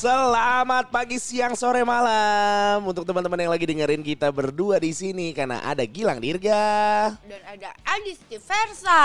Selamat 0.00 0.88
pagi, 0.88 1.20
siang, 1.20 1.52
sore, 1.52 1.84
malam 1.84 2.80
untuk 2.88 3.04
teman-teman 3.04 3.36
yang 3.36 3.52
lagi 3.52 3.68
dengerin 3.68 4.00
kita 4.00 4.32
berdua 4.32 4.80
di 4.80 4.96
sini 4.96 5.36
karena 5.36 5.60
ada 5.60 5.84
Gilang 5.84 6.16
Dirga. 6.16 7.12
Dan 7.20 7.42
ada 7.44 7.68
Adis 7.84 8.16
Versa. 8.32 9.02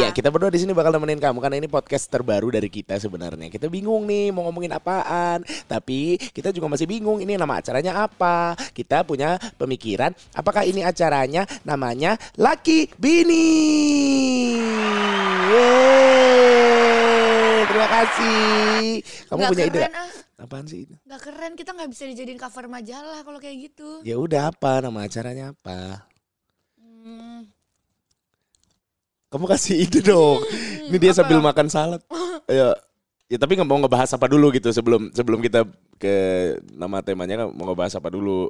Iya, 0.00 0.08
kita 0.08 0.32
berdua 0.32 0.48
di 0.48 0.56
sini 0.56 0.72
bakal 0.72 0.96
nemenin 0.96 1.20
kamu 1.20 1.44
karena 1.44 1.60
ini 1.60 1.68
podcast 1.68 2.08
terbaru 2.08 2.48
dari 2.48 2.72
kita 2.72 2.96
sebenarnya. 2.96 3.52
Kita 3.52 3.68
bingung 3.68 4.08
nih 4.08 4.32
mau 4.32 4.48
ngomongin 4.48 4.72
apaan, 4.72 5.44
tapi 5.68 6.16
kita 6.16 6.48
juga 6.48 6.72
masih 6.72 6.88
bingung 6.88 7.20
ini 7.20 7.36
nama 7.36 7.60
acaranya 7.60 8.08
apa. 8.08 8.56
Kita 8.72 9.04
punya 9.04 9.36
pemikiran 9.60 10.16
apakah 10.32 10.64
ini 10.64 10.80
acaranya 10.80 11.44
namanya 11.60 12.16
Laki 12.40 12.88
Bini. 12.96 13.52
Yeay, 15.52 16.57
terima 17.68 17.88
kasih. 17.88 18.82
Kamu 19.24 19.38
Nggak 19.38 19.50
punya 19.50 19.64
ide 19.64 19.72
keren, 19.74 19.90
nggak? 19.90 19.94
ah. 19.98 20.10
Apaan 20.38 20.64
sih? 20.64 20.86
Gak 21.02 21.20
keren, 21.20 21.52
kita 21.52 21.70
nggak 21.72 21.90
bisa 21.90 22.04
dijadiin 22.04 22.38
cover 22.38 22.64
majalah 22.66 23.20
kalau 23.20 23.36
kayak 23.36 23.56
gitu. 23.68 24.00
Ya 24.02 24.14
udah 24.16 24.48
apa 24.48 24.78
nama 24.80 25.02
acaranya 25.02 25.50
apa? 25.50 26.06
Hmm, 26.78 27.50
Kamu 29.28 29.44
kasih 29.46 29.82
ide 29.82 30.00
dong. 30.00 30.40
Ini 30.88 30.96
dia 30.96 31.10
apa? 31.10 31.18
sambil 31.20 31.38
makan 31.38 31.68
salad. 31.68 32.00
Ya, 32.46 32.72
ya 33.26 33.36
tapi 33.36 33.58
nggak 33.58 33.66
mau 33.66 33.76
ngebahas 33.76 34.08
apa 34.10 34.24
dulu 34.24 34.48
gitu 34.50 34.70
sebelum 34.70 35.12
sebelum 35.12 35.42
kita 35.42 35.68
ke 35.96 36.14
nama 36.70 37.02
temanya 37.02 37.44
kan 37.44 37.48
mau 37.50 37.68
ngebahas 37.68 37.98
apa 37.98 38.08
dulu. 38.08 38.48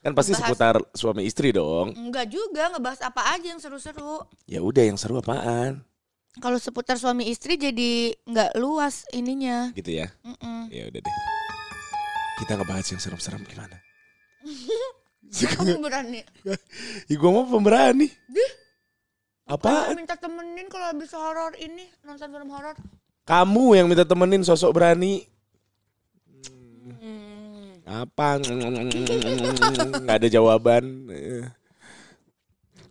Kan 0.00 0.12
pasti 0.12 0.32
Bahas- 0.32 0.44
seputar 0.44 0.74
suami 0.92 1.24
istri 1.24 1.52
dong. 1.52 1.92
Enggak 1.92 2.26
juga, 2.26 2.68
ngebahas 2.68 3.00
apa 3.00 3.36
aja 3.36 3.46
yang 3.46 3.60
seru-seru. 3.60 4.24
Ya 4.44 4.60
udah 4.60 4.80
yang 4.82 4.96
seru 4.96 5.20
apaan? 5.20 5.84
Kalau 6.38 6.62
seputar 6.62 6.94
suami 6.94 7.26
istri 7.26 7.58
jadi 7.58 8.14
nggak 8.22 8.54
luas 8.54 9.02
ininya. 9.10 9.74
Gitu 9.74 9.98
ya. 9.98 10.14
Mm-mm. 10.22 10.70
Ya 10.70 10.86
udah 10.86 11.00
deh. 11.02 11.14
Kita 12.38 12.54
ngebahas 12.54 12.86
yang 12.86 13.02
serem-serem 13.02 13.42
gimana? 13.50 13.74
Kamu 15.58 15.82
berani? 15.82 16.22
ya 17.10 17.14
gue 17.18 17.30
mau 17.30 17.46
pemberani. 17.46 18.06
Kamu 19.50 19.58
Apaan? 19.58 19.98
minta 19.98 20.14
temenin 20.14 20.70
kalau 20.70 20.94
habis 20.94 21.10
horor 21.10 21.50
ini 21.58 21.90
nonton 22.06 22.30
film 22.30 22.50
horor. 22.54 22.78
Kamu 23.26 23.74
yang 23.74 23.86
minta 23.90 24.06
temenin 24.06 24.46
sosok 24.46 24.70
berani. 24.70 25.26
Hmm. 27.02 27.82
Apa? 27.82 28.38
Nggak 30.02 30.16
ada 30.22 30.28
jawaban. 30.30 31.09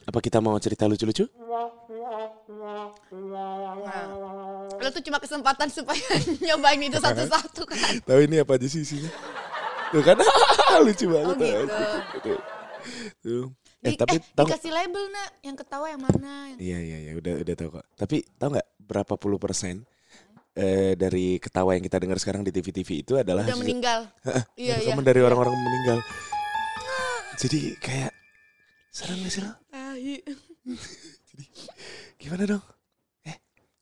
Apa 0.10 0.26
kita 0.26 0.42
mau 0.42 0.58
cerita 0.58 0.90
lucu-lucu? 0.90 1.30
Nah, 1.38 2.90
lo 4.82 4.90
tuh 4.90 5.06
cuma 5.06 5.22
kesempatan 5.22 5.70
supaya 5.70 6.02
nyobain 6.50 6.82
itu 6.82 6.98
satu-satu 6.98 7.62
kan. 7.70 7.78
Tahu 8.10 8.26
ini 8.26 8.42
apa 8.42 8.58
aja 8.58 8.66
sih 8.66 8.82
isinya? 8.82 9.14
Tuh 9.94 10.02
kan 10.02 10.18
lucu 10.86 11.06
banget. 11.14 11.38
Oh, 11.38 12.02
gitu. 12.18 12.34
Tuh. 13.22 13.46
Eh, 13.86 13.94
Di- 13.94 14.00
tapi 14.02 14.18
eh, 14.18 14.22
tahu 14.34 14.50
dikasih 14.50 14.74
label 14.74 15.04
nak, 15.14 15.30
yang 15.46 15.56
ketawa 15.56 15.86
yang 15.94 16.02
mana? 16.02 16.34
Yang... 16.52 16.58
Iya 16.58 16.78
iya 16.82 16.98
iya 17.06 17.12
udah 17.14 17.34
udah 17.46 17.54
tahu 17.54 17.70
kok. 17.78 17.86
Tapi 17.94 18.18
tahu 18.42 18.50
nggak 18.58 18.68
berapa 18.82 19.14
puluh 19.14 19.38
persen 19.38 19.86
eh, 20.58 20.98
dari 20.98 21.38
ketawa 21.38 21.78
yang 21.78 21.86
kita 21.86 22.02
dengar 22.02 22.18
sekarang 22.18 22.42
di 22.42 22.50
TV-TV 22.50 23.06
itu 23.06 23.14
adalah 23.14 23.46
Udah 23.46 23.62
meninggal. 23.62 24.10
iya 24.58 24.82
iya. 24.82 24.98
dari 24.98 25.22
orang-orang 25.22 25.54
meninggal. 25.54 26.02
Jadi 27.38 27.78
kayak 27.78 28.12
serem 28.90 29.22
gak 29.24 29.32
sih 29.32 29.42
lo? 29.46 29.54
Tahi. 30.00 30.24
Gimana 32.16 32.48
dong? 32.48 32.64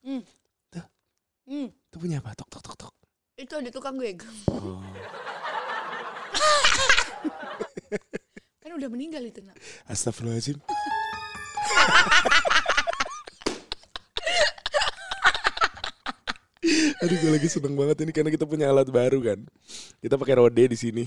Hmm. 0.02 0.26
Tuh. 0.74 0.82
Hmm. 1.46 1.70
Itu 1.70 2.02
punya 2.02 2.18
apa? 2.18 2.34
Tok 2.34 2.50
tok 2.50 2.66
tok 2.66 2.74
tok. 2.74 2.90
Itu 3.38 3.54
ada 3.54 3.70
tukang 3.70 4.02
gue. 4.02 4.18
Oh. 4.50 4.82
Kan 8.66 8.74
udah 8.74 8.90
meninggal 8.90 9.22
itu 9.30 9.46
nak. 9.46 9.62
Astagfirullahaladzim. 9.86 10.58
Aduh 16.98 17.18
gue 17.22 17.30
lagi 17.30 17.46
seneng 17.46 17.78
banget 17.78 18.02
ini 18.02 18.10
karena 18.10 18.34
kita 18.34 18.50
punya 18.50 18.74
alat 18.74 18.90
baru 18.90 19.22
kan. 19.22 19.46
Kita 20.02 20.18
pakai 20.18 20.42
rode 20.42 20.66
di 20.66 20.74
sini. 20.74 21.06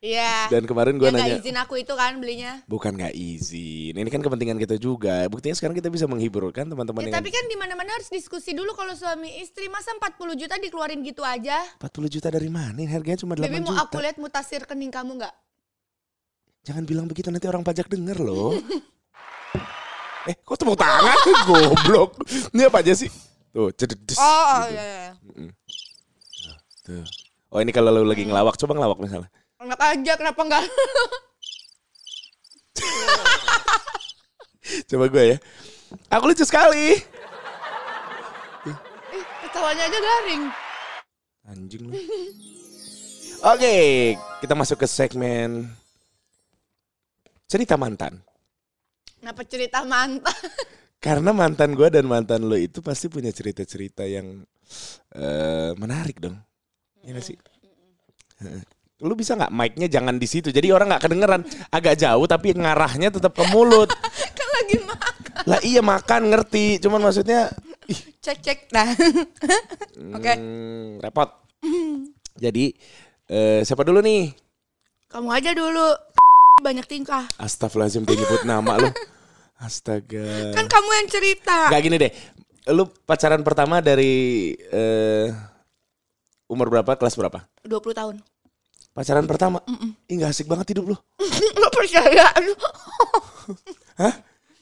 Iya. 0.00 0.48
Dan 0.48 0.64
kemarin 0.64 0.96
gue 0.96 1.12
nggak 1.12 1.20
nanya, 1.20 1.44
izin 1.44 1.60
aku 1.60 1.76
itu 1.76 1.92
kan 1.92 2.16
belinya. 2.16 2.64
bukan 2.64 2.96
nggak 2.96 3.12
izin. 3.12 3.92
Ini 3.92 4.08
kan 4.08 4.24
kepentingan 4.24 4.56
kita 4.56 4.80
juga. 4.80 5.28
Buktinya 5.28 5.52
sekarang 5.52 5.76
kita 5.76 5.92
bisa 5.92 6.08
menghibur 6.08 6.48
kan 6.56 6.64
teman-teman 6.64 7.04
Ya, 7.04 7.12
dengan 7.12 7.20
tapi 7.20 7.28
kan 7.28 7.44
di 7.44 7.56
mana-mana 7.60 8.00
harus 8.00 8.08
diskusi 8.08 8.56
dulu 8.56 8.72
kalau 8.72 8.96
suami 8.96 9.44
istri 9.44 9.68
masa 9.68 9.92
40 10.00 10.40
juta 10.40 10.56
dikeluarin 10.56 11.04
gitu 11.04 11.20
aja. 11.20 11.60
40 11.76 12.08
juta 12.08 12.32
dari 12.32 12.48
mana? 12.48 12.80
Ini 12.80 12.88
harganya 12.88 13.20
cuma 13.20 13.36
8 13.36 13.44
Baby 13.44 13.60
mau 13.60 13.76
juta. 13.76 13.84
aku 13.84 13.96
lihat 14.00 14.16
mutasi 14.16 14.64
rekening 14.64 14.88
kamu 14.88 15.20
nggak? 15.20 15.34
Jangan 16.64 16.84
bilang 16.88 17.04
begitu 17.04 17.28
nanti 17.28 17.44
orang 17.44 17.60
pajak 17.60 17.92
denger 17.92 18.24
loh. 18.24 18.56
eh, 20.32 20.36
kok 20.40 20.56
tepuk 20.56 20.80
tangan? 20.80 21.16
Goblok. 21.48 22.24
Ini 22.56 22.72
apa 22.72 22.80
aja 22.80 22.96
sih? 22.96 23.12
Tuh, 23.52 23.68
cededes. 23.76 24.16
Oh 24.16 24.64
gitu. 24.64 24.80
iya 24.80 24.84
iya. 24.88 25.12
Tuh. 26.88 27.04
Oh 27.52 27.60
ini 27.60 27.68
kalau 27.68 27.92
lu 27.92 28.08
lagi 28.08 28.24
ngelawak, 28.24 28.56
coba 28.56 28.80
ngelawak 28.80 28.96
misalnya. 28.96 29.28
Enak 29.70 29.86
aja 29.86 30.18
kenapa 30.18 30.42
enggak? 30.42 30.66
Coba 34.90 35.06
gue 35.06 35.24
ya. 35.30 35.38
Aku 36.10 36.26
lucu 36.26 36.42
sekali. 36.42 36.98
Ih, 38.66 39.24
ketawanya 39.46 39.86
aja 39.86 39.98
garing. 40.02 40.42
Anjing 41.54 41.86
lu. 41.86 41.94
Oke, 43.46 44.18
kita 44.42 44.58
masuk 44.58 44.82
ke 44.82 44.90
segmen 44.90 45.70
cerita 47.46 47.78
mantan. 47.78 48.18
Kenapa 49.22 49.46
cerita 49.46 49.86
mantan? 49.86 50.34
Karena 51.06 51.30
mantan 51.30 51.78
gue 51.78 51.86
dan 51.94 52.10
mantan 52.10 52.42
lo 52.42 52.58
itu 52.58 52.82
pasti 52.82 53.06
punya 53.06 53.30
cerita-cerita 53.30 54.02
yang 54.02 54.42
eh, 55.14 55.70
menarik 55.78 56.18
dong. 56.18 56.42
Iya 57.06 57.22
gak 57.22 57.22
sih? 57.22 57.38
Lu 59.00 59.16
bisa 59.16 59.32
nggak 59.32 59.52
mic-nya 59.52 59.88
jangan 59.88 60.20
di 60.20 60.28
situ. 60.28 60.52
Jadi 60.52 60.68
orang 60.70 60.92
nggak 60.92 61.02
kedengeran. 61.08 61.40
Agak 61.72 61.96
jauh 61.96 62.28
tapi 62.28 62.52
ngarahnya 62.52 63.08
tetap 63.08 63.32
ke 63.32 63.44
mulut. 63.48 63.88
kan 64.38 64.48
lagi 64.60 64.76
makan. 64.84 65.12
lah 65.48 65.60
iya 65.64 65.80
makan 65.80 66.22
ngerti. 66.28 66.76
Cuman 66.84 67.00
maksudnya 67.00 67.48
ih, 67.88 68.00
Cek 68.20 68.38
cek. 68.44 68.58
Nah. 68.76 68.92
Oke. 70.16 70.32
Hmm, 70.36 71.00
repot. 71.00 71.32
Jadi 72.36 72.76
eh, 73.32 73.64
siapa 73.64 73.88
dulu 73.88 74.04
nih? 74.04 74.36
Kamu 75.08 75.28
aja 75.32 75.56
dulu. 75.56 75.88
Banyak 76.60 76.84
tingkah. 76.84 77.24
Astagfirullahaladzim 77.40 78.04
dia 78.04 78.20
nyebut 78.20 78.44
nama 78.44 78.76
lu. 78.76 78.92
Astaga. 79.60 80.56
Kan 80.56 80.68
kamu 80.68 80.90
yang 81.04 81.08
cerita. 81.08 81.72
Gak 81.72 81.82
gini 81.84 81.96
deh. 81.96 82.12
Lu 82.72 82.84
pacaran 83.08 83.40
pertama 83.40 83.80
dari 83.80 84.52
eh, 84.56 85.32
umur 86.52 86.68
berapa? 86.68 86.96
Kelas 87.00 87.16
berapa? 87.16 87.48
20 87.64 87.96
tahun. 87.96 88.16
Pacaran 88.90 89.26
pertama? 89.26 89.62
Ih 90.10 90.18
gak 90.18 90.34
asik 90.34 90.50
banget 90.50 90.74
hidup 90.74 90.94
lu. 90.94 90.96
Gak 91.62 91.72
percaya. 91.72 92.26
Aduh. 92.34 92.58
Hah? 94.02 94.14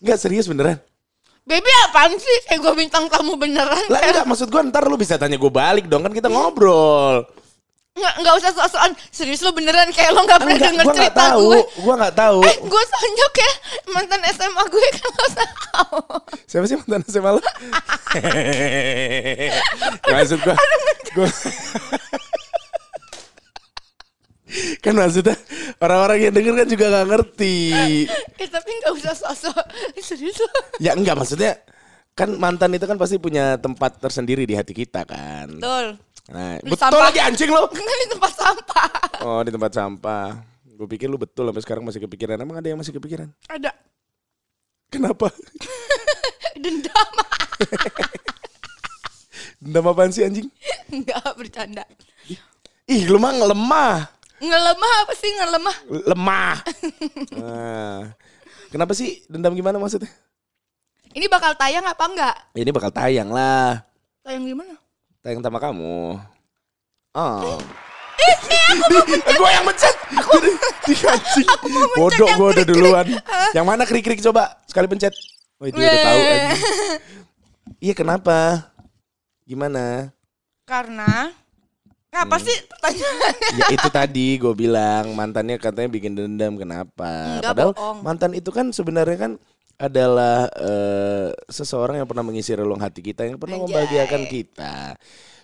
Gak 0.05 0.21
serius 0.21 0.45
beneran? 0.45 0.77
Baby 1.49 1.71
apaan 1.89 2.13
sih? 2.21 2.37
Kayak 2.45 2.61
gue 2.61 2.73
bintang 2.77 3.09
tamu 3.09 3.41
beneran. 3.41 3.89
Lah 3.89 4.05
enggak 4.05 4.29
maksud 4.29 4.53
gua 4.53 4.61
ntar 4.69 4.85
lu 4.85 5.01
bisa 5.01 5.17
tanya 5.17 5.41
gue 5.41 5.49
balik 5.49 5.89
dong 5.89 6.05
kan 6.05 6.13
kita 6.13 6.29
ngobrol. 6.29 7.25
Nggak, 7.97 8.15
nggak 8.21 8.35
usah 8.37 8.51
sok-sokan. 8.53 8.93
Serius 9.09 9.41
lo 9.41 9.57
beneran 9.57 9.89
kayak 9.91 10.13
lo 10.13 10.29
gak 10.29 10.45
pernah 10.45 10.61
denger 10.61 10.85
gua 10.85 10.93
nggak 10.93 10.99
cerita 11.09 11.25
tahu. 11.33 11.49
gue. 11.49 11.61
Gua 11.81 11.95
nggak 12.05 12.15
tahu. 12.21 12.39
Eh, 12.45 12.57
gue 12.69 12.83
sonjok 12.85 13.33
ya 13.33 13.53
mantan 13.97 14.21
SMA 14.29 14.63
gue 14.69 14.89
kan 14.93 15.09
lo 15.09 15.27
tahu. 15.41 16.01
Siapa 16.45 16.65
sih 16.69 16.77
mantan 16.77 17.03
SMA 17.09 17.31
lu? 17.33 17.41
maksud 20.13 20.39
gua, 20.45 20.57
gua 21.17 21.29
kan 24.89 24.97
maksudnya 24.97 25.37
orang-orang 25.79 26.19
yang 26.25 26.33
denger 26.33 26.55
kan 26.65 26.69
juga 26.69 26.85
nggak 26.89 27.07
ngerti. 27.13 27.57
Eh 28.41 28.49
tapi 28.49 28.71
nggak 28.81 28.93
usah 28.97 29.13
sok-sok. 29.13 29.65
Serius. 30.09 30.41
Ya 30.81 30.97
enggak 30.97 31.21
maksudnya 31.21 31.61
kan 32.17 32.33
mantan 32.35 32.73
itu 32.73 32.89
kan 32.89 32.97
pasti 32.97 33.21
punya 33.21 33.61
tempat 33.61 34.01
tersendiri 34.01 34.49
di 34.49 34.57
hati 34.57 34.73
kita 34.73 35.05
kan. 35.05 35.53
Betul. 35.61 35.87
Nah, 36.29 36.61
Di 36.61 36.69
betul 36.69 36.93
sampah. 36.93 37.05
lagi 37.09 37.21
anjing 37.21 37.49
lo. 37.53 37.69
Di 38.03 38.09
tempat 38.09 38.33
sampah. 38.33 38.89
Oh 39.25 39.41
di 39.45 39.51
tempat 39.53 39.73
sampah. 39.73 40.29
Gue 40.79 40.87
pikir 40.87 41.11
lu 41.11 41.19
betul 41.19 41.49
sampai 41.49 41.63
sekarang 41.65 41.83
masih 41.85 42.01
kepikiran. 42.05 42.39
Emang 42.39 42.57
ada 42.61 42.69
yang 42.69 42.79
masih 42.81 42.95
kepikiran? 42.97 43.29
Ada 43.49 43.73
Kenapa? 44.89 45.29
dendam. 46.65 47.09
Dendam 49.61 49.85
apaan 49.91 50.09
sih 50.09 50.25
anjing? 50.25 50.49
Enggak 50.89 51.29
bercanda. 51.37 51.85
Ih 52.89 53.05
lu 53.05 53.21
mah 53.21 53.37
lemah. 53.37 54.09
Ngelemah 54.39 54.93
apa 55.03 55.13
sih 55.19 55.31
ngelemah? 55.35 55.77
Lemah. 56.15 56.55
Nah, 57.35 58.15
kenapa 58.71 58.95
sih 58.95 59.23
dendam 59.27 59.55
gimana 59.55 59.83
maksudnya? 59.83 60.11
Ini 61.11 61.27
bakal 61.27 61.59
tayang 61.59 61.83
apa 61.89 62.05
enggak? 62.07 62.37
Ini 62.55 62.71
bakal 62.71 62.91
tayang 62.95 63.35
lah. 63.35 63.83
Tayang 64.23 64.45
di 64.47 64.55
mana? 64.55 64.79
Tayang 65.25 65.43
sama 65.43 65.59
kamu. 65.59 66.21
Oh. 67.19 67.59
gue 69.27 69.51
yang 69.51 69.65
mencet. 69.67 69.97
Aku 70.21 70.33
di 70.87 70.95
anjing. 71.03 71.49
Bodoh 71.97 72.29
gue 72.29 72.49
udah 72.55 72.67
duluan. 72.69 73.07
Yang 73.57 73.67
mana 73.67 73.83
krik-krik 73.89 74.23
coba 74.23 74.61
sekali 74.69 74.87
pencet. 74.87 75.15
Oh 75.59 75.67
dia 75.67 75.83
udah 75.83 76.03
tahu. 76.07 76.21
Iya 77.79 77.95
kenapa? 77.95 78.71
Gimana? 79.49 80.15
Karena 80.69 81.33
apa 82.11 82.35
Hmm. 82.35 82.45
sih 82.45 82.57
pertanyaannya? 82.67 83.31
Ya 83.55 83.67
itu 83.71 83.89
tadi 83.89 84.27
gue 84.37 84.55
bilang 84.55 85.13
mantannya 85.13 85.57
katanya 85.57 85.89
bikin 85.89 86.13
dendam 86.13 86.57
kenapa? 86.57 87.37
Enggak, 87.37 87.53
Padahal 87.53 87.73
bohong. 87.73 87.99
mantan 88.01 88.33
itu 88.33 88.49
kan 88.49 88.67
sebenarnya 88.69 89.19
kan 89.19 89.33
adalah 89.77 90.51
eh, 90.51 91.31
seseorang 91.47 91.97
yang 91.97 92.09
pernah 92.09 92.23
mengisi 92.23 92.51
relung 92.51 92.79
hati 92.79 92.99
kita 93.01 93.23
yang 93.23 93.37
pernah 93.37 93.57
Anjay. 93.57 93.67
membahagiakan 93.71 94.23
kita. 94.27 94.75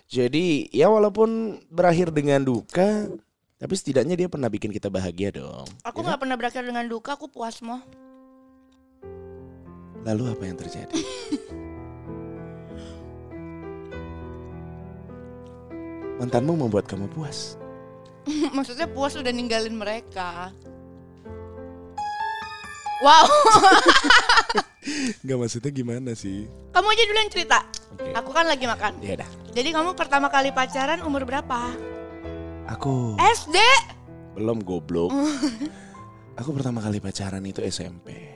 Jadi 0.05 0.67
ya 0.69 0.85
walaupun 0.87 1.29
berakhir 1.67 2.09
dengan 2.09 2.41
duka, 2.41 3.07
tapi 3.55 3.73
setidaknya 3.73 4.13
dia 4.15 4.27
pernah 4.27 4.45
bikin 4.47 4.69
kita 4.69 4.85
bahagia 4.87 5.31
dong. 5.31 5.65
Aku 5.81 5.95
Ya 5.95 6.01
kan? 6.01 6.05
nggak 6.07 6.19
pernah 6.19 6.35
berakhir 6.35 6.61
dengan 6.61 6.85
duka, 6.85 7.13
aku 7.13 7.25
puas 7.25 7.61
moh. 7.61 7.79
Lalu 10.03 10.23
apa 10.29 10.43
yang 10.43 10.57
terjadi? 10.59 10.93
Mantanmu 16.15 16.55
membuat 16.55 16.87
kamu 16.87 17.11
puas. 17.11 17.59
Maksudnya 18.57 18.87
puas 18.87 19.13
udah 19.19 19.31
ninggalin 19.31 19.75
mereka. 19.75 20.49
Wow, 23.03 23.27
Gak 25.27 25.35
maksudnya 25.35 25.67
gimana 25.67 26.15
sih? 26.15 26.47
kamu 26.71 26.87
aja 26.95 27.03
dulu 27.05 27.19
yang 27.19 27.31
cerita. 27.33 27.59
Oke. 27.91 28.09
Aku 28.15 28.29
kan 28.31 28.47
lagi 28.47 28.63
makan. 28.63 28.95
Ya 29.03 29.19
udah. 29.19 29.29
Jadi 29.51 29.69
kamu 29.75 29.99
pertama 29.99 30.31
kali 30.31 30.55
pacaran 30.55 31.03
umur 31.03 31.27
berapa? 31.27 31.75
Aku 32.71 33.19
SD. 33.19 33.59
belum 34.39 34.63
goblok. 34.63 35.11
Aku 36.39 36.55
pertama 36.55 36.79
kali 36.83 37.03
pacaran 37.03 37.43
itu 37.43 37.59
SMP. 37.67 38.35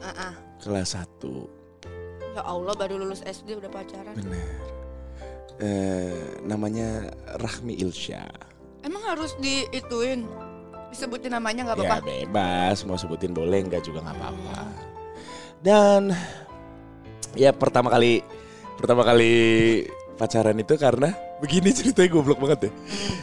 Ah, 0.00 0.32
ah. 0.32 0.32
Kelas 0.60 0.92
1. 0.92 2.36
Ya 2.36 2.44
Allah 2.44 2.72
baru 2.76 3.00
lulus 3.00 3.24
SD 3.24 3.56
udah 3.56 3.68
pacaran. 3.72 4.12
Benar. 4.12 4.75
Eh, 5.56 6.12
namanya 6.44 7.08
Rahmi 7.40 7.80
Ilsya. 7.80 8.28
Emang 8.84 9.00
harus 9.02 9.32
diituin? 9.40 10.28
Disebutin 10.92 11.32
namanya 11.32 11.72
nggak 11.72 11.78
Ya 11.80 11.88
apa-apa? 11.96 12.04
bebas, 12.04 12.76
mau 12.84 12.94
sebutin 12.94 13.32
boleh 13.32 13.64
enggak 13.64 13.82
juga 13.82 14.04
nggak 14.04 14.16
apa-apa. 14.16 14.58
Dan 15.58 16.12
ya 17.32 17.50
pertama 17.50 17.88
kali 17.88 18.20
pertama 18.76 19.02
kali 19.02 19.32
pacaran 20.14 20.56
itu 20.56 20.76
karena 20.76 21.10
begini 21.40 21.72
ceritanya 21.72 22.08
goblok 22.12 22.38
banget 22.38 22.68
ya. 22.68 22.72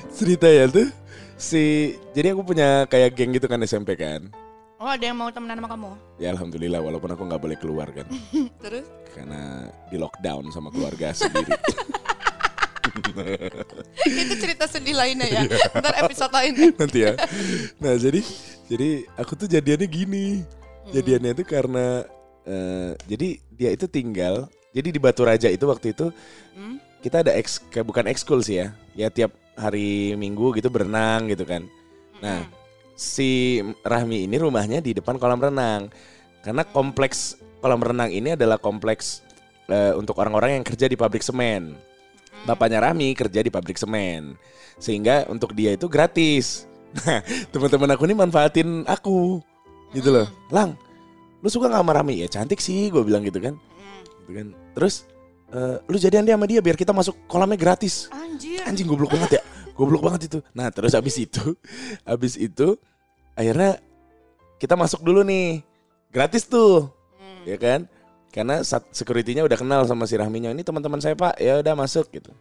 Cerita 0.09 0.50
ya 0.50 0.65
tuh 0.68 0.89
si 1.38 1.94
jadi 2.12 2.33
aku 2.33 2.41
punya 2.44 2.89
kayak 2.89 3.13
geng 3.13 3.31
gitu 3.31 3.45
kan 3.45 3.62
SMP 3.62 3.94
kan. 3.94 4.33
Oh 4.81 4.89
ada 4.89 5.00
yang 5.00 5.15
mau 5.15 5.31
temenan 5.31 5.63
sama 5.63 5.69
kamu? 5.71 5.89
Ya 6.19 6.33
alhamdulillah 6.33 6.81
walaupun 6.81 7.07
aku 7.09 7.24
nggak 7.24 7.39
boleh 7.39 7.56
keluar 7.56 7.88
kan 7.89 8.03
Terus? 8.65 8.83
karena 9.15 9.69
di 9.88 9.95
lockdown 9.95 10.51
sama 10.51 10.68
keluarga 10.68 11.13
sendiri. 11.13 11.53
Itu 14.24 14.34
cerita 14.38 14.66
sedih 14.69 14.95
lainnya 14.95 15.28
ya. 15.28 15.42
Ntar 15.74 15.94
episode 16.06 16.34
lain. 16.34 16.54
nanti 16.80 17.00
ya. 17.06 17.18
Nah 17.81 17.94
jadi 17.98 18.22
jadi 18.69 18.90
aku 19.18 19.34
tuh 19.34 19.48
jadiannya 19.50 19.88
gini. 19.90 20.28
Jadiannya 20.94 21.31
itu 21.34 21.44
karena 21.48 22.06
eh, 22.45 22.92
jadi 23.10 23.28
dia 23.50 23.69
itu 23.74 23.86
tinggal. 23.90 24.48
Jadi 24.74 24.90
di 24.90 25.00
Batu 25.01 25.22
Raja 25.25 25.50
itu 25.50 25.66
waktu 25.69 25.94
itu 25.94 26.10
Hmm? 26.54 26.78
kita 27.01 27.25
ada 27.25 27.34
eks 27.34 27.57
kayak 27.74 27.86
bukan 27.90 28.06
ekskul 28.10 28.40
sih 28.45 28.62
ya. 28.62 28.68
Ya 28.94 29.10
tiap 29.10 29.34
hari 29.57 30.13
Minggu 30.13 30.54
gitu 30.54 30.69
berenang 30.69 31.30
gitu 31.30 31.45
kan. 31.50 31.66
Nah 32.22 32.45
si 32.94 33.57
Rahmi 33.81 34.30
ini 34.30 34.38
rumahnya 34.38 34.80
di 34.86 34.94
depan 34.94 35.18
kolam 35.18 35.42
renang. 35.42 35.90
Karena 36.45 36.62
kompleks 36.68 37.40
kolam 37.63 37.81
renang 37.81 38.12
ini 38.13 38.38
adalah 38.38 38.62
kompleks 38.62 39.24
eh, 39.72 39.95
untuk 39.98 40.19
orang-orang 40.22 40.62
yang 40.62 40.66
kerja 40.68 40.86
di 40.86 40.94
pabrik 40.94 41.24
semen. 41.25 41.74
Bapaknya 42.44 42.84
Rahmi 42.84 43.16
kerja 43.16 43.40
di 43.40 43.48
pabrik 43.48 43.80
semen. 43.80 44.36
Sehingga 44.75 45.24
untuk 45.31 45.56
dia 45.56 45.75
itu 45.75 45.88
gratis. 45.88 46.68
Nah, 46.94 47.25
teman-teman 47.50 47.90
aku 47.98 48.06
ini 48.06 48.13
manfaatin 48.13 48.86
aku. 48.86 49.42
Gitu 49.98 50.13
loh. 50.13 50.30
Lang, 50.54 50.78
lu 51.42 51.50
suka 51.50 51.66
gak 51.66 51.81
sama 51.81 51.98
Rahmi? 51.98 52.22
Ya 52.22 52.30
cantik 52.30 52.62
sih, 52.62 52.94
gue 52.94 53.01
bilang 53.01 53.25
gitu 53.25 53.42
kan. 53.42 53.57
Hmm. 53.57 54.01
Gitu 54.06 54.31
kan. 54.38 54.48
Terus 54.78 55.10
eh, 55.50 55.81
lu 55.90 55.98
jadian 55.98 56.22
dia 56.22 56.38
sama 56.38 56.45
dia 56.45 56.62
biar 56.62 56.78
kita 56.78 56.94
masuk 56.94 57.18
kolamnya 57.25 57.57
gratis. 57.57 58.13
Anjir. 58.13 58.62
Anjing 58.69 58.86
goblok 58.86 59.16
banget 59.18 59.40
ya. 59.40 59.44
Goblok 59.74 60.06
banget 60.06 60.30
itu. 60.30 60.40
Nah, 60.54 60.69
terus 60.69 60.94
habis 60.94 61.18
itu, 61.18 61.57
habis 62.10 62.38
itu 62.38 62.78
akhirnya 63.34 63.81
kita 64.62 64.78
masuk 64.78 65.01
dulu 65.01 65.25
nih. 65.25 65.66
Gratis 66.13 66.45
tuh 66.45 66.94
Hmm. 67.18 67.42
ya 67.50 67.57
kan? 67.57 67.80
Karena 68.33 68.65
security-nya 68.65 69.45
udah 69.45 69.53
kenal 69.53 69.85
sama 69.85 70.09
si 70.09 70.18
Rahminya. 70.18 70.50
Ini 70.50 70.65
teman-teman 70.65 70.97
saya 70.97 71.13
pak, 71.13 71.38
ya 71.38 71.62
udah 71.62 71.77
masuk 71.77 72.09
gitu. 72.09 72.33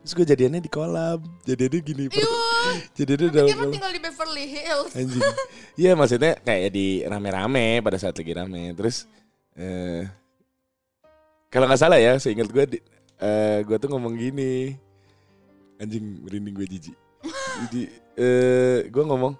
Terus 0.00 0.12
gue 0.16 0.26
jadiannya 0.36 0.60
di 0.60 0.68
kolam, 0.68 1.20
jadiannya 1.48 1.80
gini, 1.80 2.04
jadiannya 2.92 3.28
dalam 3.32 3.48
kolam. 3.56 3.72
tinggal 3.72 3.92
di 3.92 4.00
Beverly 4.04 4.46
Hills. 4.48 4.92
Anjing. 4.92 5.20
Iya 5.80 5.92
maksudnya 5.96 6.36
kayak 6.44 6.70
di 6.76 7.00
rame-rame 7.04 7.80
pada 7.80 7.96
saat 7.96 8.12
lagi 8.16 8.32
rame. 8.36 8.72
Terus 8.76 9.08
eh 9.56 10.04
kalau 11.48 11.68
nggak 11.68 11.80
salah 11.80 11.96
ya, 11.96 12.20
seingat 12.20 12.52
gue, 12.52 12.64
di, 12.76 12.78
eh 13.16 13.64
gue 13.64 13.76
tuh 13.80 13.88
ngomong 13.92 14.12
gini, 14.12 14.76
anjing 15.80 16.20
merinding 16.20 16.52
gue 16.56 16.66
jijik. 16.68 16.96
Jadi 17.64 17.82
eh 18.20 18.84
gue 18.92 19.04
ngomong, 19.08 19.32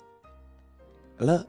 lo 1.20 1.44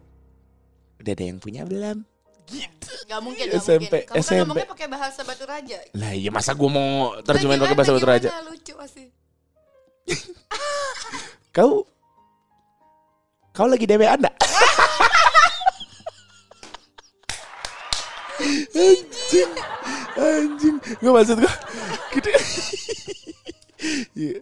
udah 0.99 1.13
ada 1.15 1.23
yang 1.23 1.39
punya 1.39 1.63
belum? 1.63 2.03
Gitu. 2.51 2.84
Gak 3.05 3.21
mungkin, 3.21 3.45
gak 3.53 3.61
SMP, 3.61 3.85
mungkin. 3.85 4.09
Kamu 4.09 4.17
kan 4.17 4.25
SMP. 4.25 4.39
ngomongnya 4.41 4.65
pakai 4.73 4.87
bahasa 4.89 5.21
Batu 5.21 5.45
Raja. 5.45 5.77
Lah 5.93 6.11
iya 6.17 6.33
masa 6.33 6.57
gue 6.57 6.69
mau 6.69 7.13
terjemahin 7.21 7.61
pakai 7.61 7.77
bahasa 7.77 7.93
Batu 7.93 8.07
Raja? 8.09 8.29
Lucu 8.49 8.73
pasti. 8.73 9.03
Kau 11.55 11.85
Kau 13.55 13.67
lagi 13.69 13.85
DW 13.85 14.03
anda? 14.03 14.33
anjing 18.75 19.51
Anjing 20.19 20.77
Gue 20.99 21.11
maksud 21.13 21.37
gue 21.39 21.53
gitu. 22.19 22.29
Iya. 24.17 24.39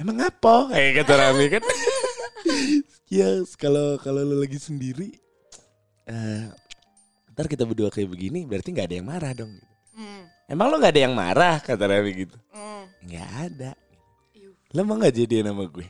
Emang 0.00 0.16
apa? 0.24 0.72
Eh 0.74 0.96
kata 0.98 1.14
Rami 1.14 1.46
kan 1.52 1.62
Ya 3.14 3.42
kalau 3.54 3.98
kalau 4.02 4.22
lu 4.26 4.42
lagi 4.42 4.58
sendiri 4.58 5.14
eh 6.10 6.50
Ntar 7.40 7.48
kita 7.48 7.64
berdua 7.64 7.88
kayak 7.88 8.12
begini 8.12 8.44
Berarti 8.44 8.68
gak 8.70 8.92
ada 8.92 8.96
yang 9.00 9.08
marah 9.08 9.32
dong 9.32 9.56
Hmm. 9.90 10.22
Emang 10.44 10.68
lo 10.68 10.76
gak 10.76 10.92
ada 10.92 11.02
yang 11.08 11.16
marah? 11.16 11.56
Kata 11.58 11.88
Rami 11.88 12.12
gitu 12.12 12.36
Hmm. 12.52 12.84
Nggak 13.00 13.30
ada 13.48 13.70
Iuh. 14.36 14.52
Lo 14.76 14.84
mau 14.84 15.00
gak 15.00 15.16
jadian 15.16 15.48
sama 15.48 15.64
gue? 15.64 15.88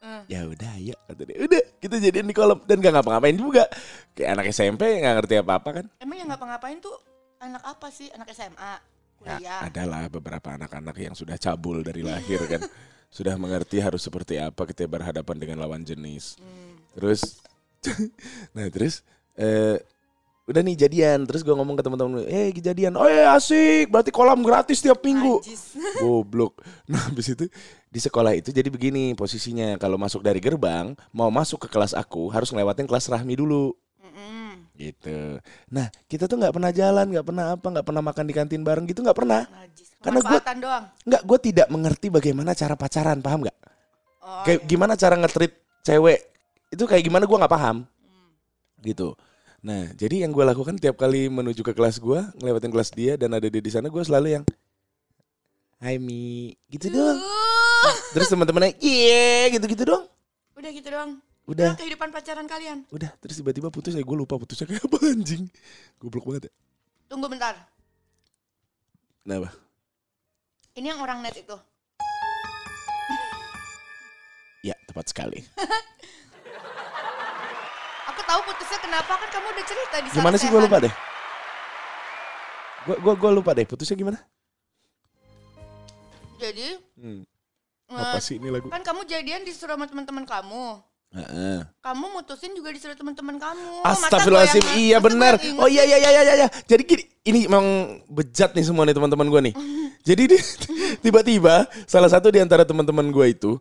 Hmm. 0.00 0.24
ya 0.26 0.48
udah 0.48 0.70
ayo 0.80 0.96
kata 1.06 1.22
dia 1.22 1.36
udah 1.44 1.60
kita 1.76 2.00
jadian 2.00 2.24
di 2.24 2.32
kolam 2.32 2.56
dan 2.64 2.80
gak 2.80 2.88
ngapa-ngapain 2.88 3.36
juga 3.36 3.68
kayak 4.16 4.30
anak 4.32 4.46
SMP 4.48 4.96
nggak 4.96 5.14
ngerti 5.20 5.34
apa-apa 5.38 5.68
kan 5.76 5.86
Emang 6.00 6.16
yang 6.16 6.28
ngapa-ngapain 6.32 6.80
tuh 6.80 6.96
anak 7.36 7.60
apa 7.62 7.92
sih? 7.92 8.08
Anak 8.10 8.32
SMA? 8.32 8.56
ya, 8.56 9.36
Kuliah? 9.36 9.60
adalah 9.60 10.08
beberapa 10.08 10.56
anak-anak 10.56 10.96
yang 10.96 11.12
sudah 11.12 11.36
cabul 11.36 11.84
dari 11.84 12.00
lahir 12.00 12.40
kan 12.56 12.64
sudah 13.06 13.36
mengerti 13.36 13.76
harus 13.78 14.00
seperti 14.00 14.40
apa 14.40 14.64
kita 14.64 14.88
berhadapan 14.88 15.36
dengan 15.36 15.56
lawan 15.60 15.84
jenis 15.84 16.40
Hmm. 16.40 16.80
terus 16.96 17.44
nah 18.56 18.66
terus 18.72 19.04
eh 19.36 19.84
udah 20.50 20.66
nih 20.66 20.74
jadian 20.74 21.22
terus 21.30 21.46
gue 21.46 21.54
ngomong 21.54 21.78
ke 21.78 21.82
teman-teman 21.86 22.26
eh 22.26 22.50
jadian 22.50 22.98
oh 22.98 23.06
ya 23.06 23.38
asik 23.38 23.86
berarti 23.86 24.10
kolam 24.10 24.42
gratis 24.42 24.82
tiap 24.82 24.98
minggu. 25.00 25.38
Goblok. 26.02 26.58
Nah, 26.90 27.06
habis 27.06 27.30
itu 27.30 27.46
di 27.90 28.00
sekolah 28.02 28.34
itu 28.34 28.50
jadi 28.50 28.66
begini 28.66 29.14
posisinya. 29.14 29.78
Kalau 29.78 29.94
masuk 29.94 30.26
dari 30.26 30.42
gerbang, 30.42 30.94
mau 31.14 31.30
masuk 31.30 31.66
ke 31.66 31.68
kelas 31.70 31.94
aku 31.94 32.30
harus 32.34 32.50
ngelewatin 32.50 32.90
kelas 32.90 33.06
Rahmi 33.06 33.38
dulu. 33.38 33.74
Mm-mm. 34.02 34.74
Gitu. 34.74 35.38
Nah, 35.70 35.86
kita 36.10 36.26
tuh 36.26 36.40
nggak 36.40 36.54
pernah 36.54 36.70
jalan, 36.74 37.06
nggak 37.14 37.26
pernah 37.26 37.44
apa, 37.54 37.66
nggak 37.66 37.86
pernah 37.86 38.02
makan 38.02 38.24
di 38.26 38.34
kantin 38.34 38.62
bareng 38.66 38.86
gitu, 38.90 39.06
nggak 39.06 39.18
pernah. 39.18 39.46
Najis. 39.46 39.88
Karena 40.00 40.20
doang. 40.56 40.84
Nggak, 41.04 41.22
gue 41.28 41.38
tidak 41.52 41.66
mengerti 41.68 42.06
bagaimana 42.08 42.56
cara 42.56 42.74
pacaran, 42.74 43.20
paham 43.20 43.44
nggak? 43.44 43.58
Oh, 44.24 44.42
Kayak 44.48 44.60
iya. 44.64 44.68
gimana 44.68 44.92
cara 44.96 45.14
ngetrit 45.20 45.52
cewek 45.84 46.20
itu 46.70 46.84
kayak 46.86 47.02
gimana 47.02 47.26
gue 47.26 47.38
nggak 47.38 47.52
paham. 47.52 47.76
Hmm. 47.84 48.30
Gitu. 48.80 49.12
Nah, 49.60 49.92
jadi 49.92 50.24
yang 50.24 50.32
gue 50.32 50.40
lakukan 50.40 50.80
tiap 50.80 50.96
kali 50.96 51.28
menuju 51.28 51.60
ke 51.60 51.76
kelas 51.76 52.00
gue, 52.00 52.20
ngelewatin 52.40 52.72
kelas 52.72 52.90
dia 52.96 53.20
dan 53.20 53.36
ada 53.36 53.44
dia 53.44 53.60
di 53.60 53.68
sana, 53.68 53.92
gue 53.92 54.00
selalu 54.00 54.40
yang 54.40 54.44
Hai 55.80 55.96
Mi, 55.96 56.52
gitu 56.68 56.92
doang. 56.92 57.16
Uh, 57.16 57.94
Terus 58.12 58.28
teman-temannya, 58.28 58.76
iya 58.84 59.48
gitu-gitu 59.48 59.84
doang. 59.88 60.04
Udah 60.56 60.70
gitu 60.72 60.88
doang. 60.92 61.20
Udah, 61.48 61.72
Udah 61.72 61.80
kehidupan 61.80 62.08
pacaran 62.12 62.44
kalian. 62.44 62.84
udah. 62.92 63.10
Terus 63.20 63.40
tiba-tiba 63.40 63.72
putus 63.72 63.96
ya 63.96 64.04
gue 64.04 64.16
lupa 64.16 64.36
putusnya 64.36 64.68
kayak 64.68 64.84
apa 64.84 64.96
anjing. 65.08 65.48
Goblok 65.96 66.24
banget 66.28 66.42
ya. 66.48 66.52
Tunggu 67.08 67.26
bentar. 67.32 67.56
Kenapa? 69.24 69.48
Ini 70.76 70.86
yang 70.94 71.00
orang 71.00 71.24
net 71.24 71.36
itu. 71.36 71.56
Ya 74.60 74.76
tepat 74.84 75.08
sekali. 75.08 75.40
Tahu 78.30 78.40
putusnya 78.46 78.78
kenapa 78.78 79.12
kan 79.18 79.28
kamu 79.28 79.46
udah 79.50 79.64
cerita 79.66 79.96
di 79.98 80.08
Gimana 80.14 80.36
sih 80.38 80.46
gue 80.46 80.60
lupa 80.62 80.78
deh. 80.78 80.92
Gue 82.86 82.96
gua, 83.02 83.14
gua 83.18 83.30
lupa 83.34 83.50
deh 83.52 83.66
putusnya 83.66 83.98
gimana? 83.98 84.18
Jadi 86.38 86.78
Hmm, 86.96 87.26
eh, 87.90 87.98
apa 87.98 88.22
sih 88.22 88.38
ini 88.38 88.48
lagu? 88.48 88.70
kan 88.70 88.80
kamu 88.80 89.02
jadian 89.04 89.42
disuruh 89.42 89.74
sama 89.74 89.90
teman-teman 89.90 90.24
kamu. 90.24 90.78
Heeh. 91.10 91.58
Kamu 91.82 92.06
mutusin 92.14 92.54
juga 92.54 92.70
disuruh 92.70 92.94
teman-teman 92.94 93.34
kamu. 93.34 93.82
Astagfirullahaladzim, 93.82 94.62
iya 94.78 95.02
benar. 95.02 95.34
Oh 95.58 95.66
iya 95.66 95.82
iya 95.82 95.98
iya 95.98 96.10
iya 96.14 96.34
iya. 96.38 96.48
Jadi 96.70 96.82
gini, 96.86 97.02
ini 97.26 97.38
emang 97.50 97.66
bejat 98.06 98.54
nih 98.54 98.62
semua 98.62 98.86
nih 98.86 98.94
teman-teman 98.94 99.26
gue 99.26 99.40
nih. 99.50 99.54
Jadi 100.08 100.22
di- 100.30 100.46
tiba-tiba 101.04 101.66
salah 101.84 102.08
satu 102.08 102.30
di 102.30 102.38
antara 102.38 102.62
teman-teman 102.62 103.10
gue 103.10 103.26
itu 103.26 103.58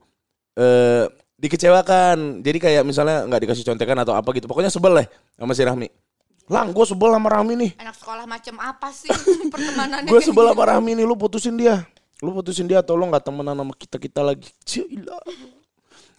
eh 0.56 1.10
dikecewakan. 1.40 2.44
Jadi 2.44 2.58
kayak 2.60 2.84
misalnya 2.84 3.24
nggak 3.26 3.42
dikasih 3.48 3.66
contekan 3.66 3.98
atau 4.04 4.14
apa 4.14 4.30
gitu. 4.36 4.46
Pokoknya 4.46 4.70
sebel 4.70 5.04
lah 5.04 5.08
sama 5.40 5.56
si 5.56 5.64
Rahmi. 5.64 5.88
Lang, 6.50 6.74
gue 6.74 6.86
sebel 6.86 7.14
sama 7.14 7.30
Rahmi 7.30 7.54
nih. 7.56 7.72
Anak 7.78 7.96
sekolah 7.96 8.26
macam 8.26 8.56
apa 8.58 8.90
sih 8.90 9.10
pertemanannya? 9.54 10.10
Gue 10.10 10.20
sebel 10.20 10.50
sama 10.50 10.64
Rahmi 10.66 10.98
nih, 10.98 11.06
lu 11.06 11.16
putusin 11.16 11.56
dia. 11.56 11.86
Lu 12.20 12.36
putusin 12.36 12.66
dia, 12.68 12.82
tolong 12.82 13.14
nggak 13.14 13.24
temenan 13.24 13.56
sama 13.56 13.74
kita-kita 13.78 14.22
lagi. 14.26 14.50
Cila. 14.66 15.22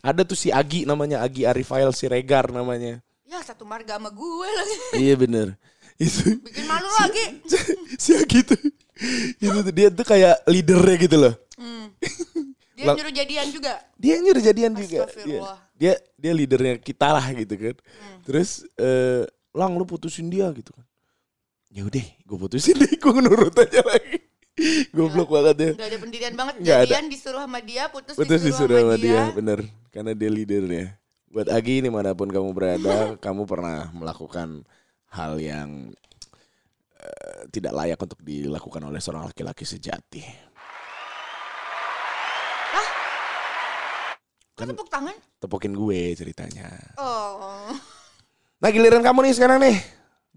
Ada 0.00 0.24
tuh 0.24 0.38
si 0.38 0.48
Agi 0.48 0.88
namanya, 0.88 1.20
Agi 1.20 1.44
Arifael 1.44 1.92
Siregar 1.92 2.48
namanya. 2.48 3.04
Ya 3.28 3.38
satu 3.44 3.66
marga 3.66 3.98
sama 3.98 4.08
gue 4.14 4.48
lagi. 4.48 4.76
iya 5.04 5.14
bener. 5.18 5.58
Itu 6.00 6.40
Bikin 6.40 6.64
malu 6.64 6.88
lagi. 6.96 7.24
si 8.02 8.16
Agi 8.16 8.40
tuh. 8.46 8.60
Itu 9.42 9.60
tuh, 9.66 9.72
dia 9.74 9.90
tuh 9.90 10.06
kayak 10.06 10.46
leadernya 10.46 10.96
gitu 10.96 11.16
loh. 11.20 11.34
Hmm. 12.80 12.86
Dia 12.86 12.86
Lang- 12.88 12.96
nyuruh 12.96 13.14
jadian 13.14 13.46
juga. 13.52 13.72
Dia 14.00 14.14
nyuruh 14.24 14.42
jadian 14.42 14.72
juga. 14.72 14.98
Astagfirullah. 15.04 15.58
Dia 15.76 15.92
dia 16.16 16.32
leadernya 16.32 16.74
kita 16.80 17.08
lah 17.12 17.26
gitu 17.36 17.54
kan. 17.60 17.76
Terus 18.24 18.64
eh 18.80 19.28
Lang 19.52 19.74
lu 19.76 19.84
putusin 19.84 20.32
dia 20.32 20.48
gitu 20.56 20.72
kan. 20.72 20.86
Ya 21.70 21.86
udah, 21.86 22.02
gue 22.02 22.38
putusin 22.38 22.74
deh, 22.82 22.98
gue 22.98 23.12
nurut 23.22 23.54
aja 23.54 23.82
lagi. 23.86 24.18
Goblok 24.96 25.30
banget 25.30 25.56
ya. 25.58 25.70
Gak 25.78 25.88
ada 25.88 25.98
pendirian 26.02 26.34
banget. 26.34 26.54
Ada. 26.60 26.82
Jadian 26.86 27.06
disuruh 27.06 27.42
sama 27.46 27.58
dia, 27.62 27.86
putus, 27.88 28.14
Putus 28.18 28.42
disuruh, 28.42 28.74
disuruh 28.74 28.78
sama 28.82 28.94
sama 28.98 29.04
dia, 29.06 29.22
bener. 29.30 29.58
Karena 29.94 30.12
dia 30.14 30.30
leadernya. 30.30 30.84
Buat 31.30 31.48
Agi 31.54 31.86
di 31.86 31.90
mana 31.90 32.10
pun 32.14 32.26
kamu 32.26 32.50
berada, 32.50 32.94
kamu 33.24 33.46
pernah 33.46 33.86
melakukan 33.94 34.66
hal 35.14 35.38
yang 35.38 35.94
eh, 36.98 37.40
tidak 37.54 37.72
layak 37.74 37.98
untuk 38.02 38.18
dilakukan 38.22 38.82
oleh 38.82 38.98
seorang 38.98 39.30
laki-laki 39.30 39.62
sejati. 39.62 40.22
Kok 44.60 44.68
Kan 44.68 44.76
tepuk 44.76 44.92
tangan? 44.92 45.16
tepukin 45.40 45.72
gue 45.72 46.12
ceritanya. 46.12 46.68
Oh. 47.00 47.72
Nah 48.60 48.68
giliran 48.68 49.00
kamu 49.00 49.24
nih 49.24 49.32
sekarang 49.32 49.56
nih. 49.64 49.80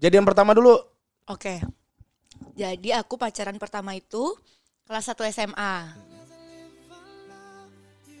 Jadian 0.00 0.24
pertama 0.24 0.56
dulu. 0.56 0.80
Oke. 1.28 1.60
Jadi 2.56 2.88
aku 2.96 3.20
pacaran 3.20 3.60
pertama 3.60 3.92
itu 3.92 4.32
kelas 4.88 5.12
1 5.12 5.28
SMA. 5.28 5.92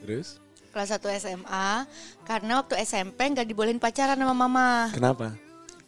Terus? 0.04 0.36
Kelas 0.76 0.92
1 0.92 1.08
SMA 1.24 1.88
karena 2.28 2.60
waktu 2.60 2.76
SMP 2.84 3.32
nggak 3.32 3.48
dibolehin 3.48 3.80
pacaran 3.80 4.20
sama 4.20 4.36
mama. 4.36 4.92
Kenapa? 4.92 5.32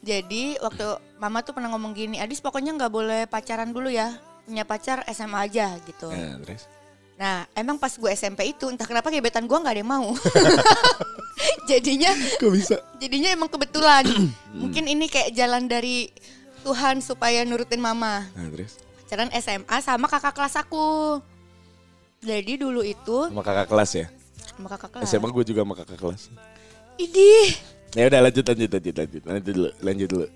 Jadi 0.01 0.57
waktu 0.65 0.97
mama 1.21 1.45
tuh 1.45 1.53
pernah 1.53 1.69
ngomong 1.77 1.93
gini, 1.93 2.17
Adis 2.17 2.41
pokoknya 2.41 2.73
nggak 2.73 2.93
boleh 2.93 3.21
pacaran 3.29 3.69
dulu 3.69 3.93
ya. 3.93 4.17
Punya 4.49 4.65
pacar 4.65 5.05
SMA 5.13 5.45
aja 5.45 5.77
gitu. 5.85 6.09
Nah, 6.09 6.41
terus? 6.41 6.65
Nah 7.17 7.49
emang 7.51 7.75
pas 7.75 7.89
gue 7.89 8.11
SMP 8.11 8.51
itu 8.51 8.65
entah 8.67 8.85
kenapa 8.85 9.09
gebetan 9.09 9.43
gue 9.43 9.57
nggak 9.57 9.73
ada 9.73 9.81
yang 9.81 9.89
mau. 9.89 10.13
jadinya 11.69 12.11
Kok 12.37 12.51
bisa? 12.51 12.77
jadinya 12.97 13.29
emang 13.31 13.49
kebetulan. 13.49 14.05
Mungkin 14.61 14.85
ini 14.85 15.05
kayak 15.05 15.33
jalan 15.33 15.65
dari 15.65 16.09
Tuhan 16.61 16.99
supaya 16.99 17.41
nurutin 17.41 17.79
mama. 17.79 18.25
Nah, 18.33 18.49
terus? 18.49 18.77
Pacaran 19.01 19.31
SMA 19.33 19.77
sama 19.79 20.05
kakak 20.05 20.33
kelas 20.33 20.55
aku. 20.57 21.17
Jadi 22.19 22.57
dulu 22.57 22.81
itu 22.81 23.29
Sama 23.29 23.41
kakak 23.41 23.67
kelas 23.67 23.91
ya? 23.95 24.07
sama 24.47 24.67
kakak 24.67 24.89
kelas. 24.91 25.05
SMA 25.07 25.29
gue 25.29 25.45
juga 25.45 25.61
sama 25.61 25.75
kakak 25.75 25.97
kelas. 25.97 26.21
Idih, 26.97 27.53
Ya 27.93 28.05
udah 28.05 28.19
lanjut 28.19 28.41
lanjut 28.43 28.67
lanjut 28.67 28.95
lanjut 28.95 29.21
lanjut 29.23 29.45
dulu 29.47 29.69
lanjut 29.79 30.07
dulu. 30.07 30.27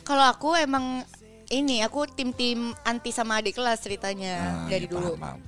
kalau 0.00 0.24
aku 0.24 0.54
emang 0.54 1.02
ini 1.48 1.82
aku 1.82 2.08
tim-tim 2.08 2.72
anti 2.82 3.10
sama 3.10 3.36
adik 3.36 3.52
kelas 3.52 3.78
ceritanya 3.78 4.64
Ah, 4.64 4.66
dari 4.66 4.86
iya, 4.86 4.90
dulu. 4.90 5.12
paham, 5.12 5.36
paham. 5.36 5.40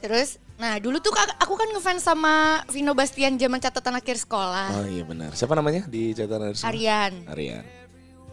Terus, 0.00 0.36
nah 0.60 0.76
dulu 0.76 1.00
tuh 1.00 1.12
aku 1.40 1.54
kan 1.56 1.68
ngefans 1.72 2.04
sama 2.04 2.62
Vino 2.68 2.92
Bastian 2.92 3.40
zaman 3.40 3.58
catatan 3.58 3.96
akhir 3.96 4.20
sekolah. 4.20 4.68
Oh 4.76 4.86
iya 4.86 5.02
benar. 5.02 5.32
Siapa 5.32 5.56
namanya 5.56 5.88
di 5.88 6.12
catatan 6.12 6.52
harus? 6.52 6.62
Aryan. 6.62 7.24
Aryan. 7.26 7.64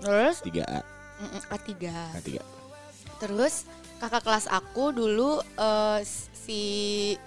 Terus 0.04 0.44
3A. 0.44 0.80
mm, 1.24 1.42
A3. 1.48 1.72
A3. 2.20 2.30
Terus 3.24 3.64
kakak 4.04 4.28
kelas 4.28 4.52
aku 4.52 4.92
dulu 4.92 5.40
eh, 5.40 6.00
si 6.44 6.62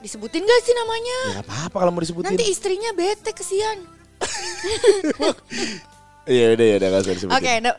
disebutin 0.04 0.44
gak 0.44 0.60
sih 0.60 0.74
namanya? 0.76 1.18
Ya 1.32 1.40
apa-apa 1.40 1.76
kalau 1.80 1.92
mau 1.96 2.04
disebutin. 2.04 2.36
Nanti 2.36 2.44
istrinya 2.52 2.92
bete 2.92 3.32
kesian. 3.32 3.88
Iya 6.26 6.58
udah 6.58 6.66
ya 6.66 6.76
udah 6.82 6.88
nggak 6.90 7.02
usah 7.06 7.14
disebutin. 7.14 7.38
Oke, 7.38 7.52
nah, 7.62 7.74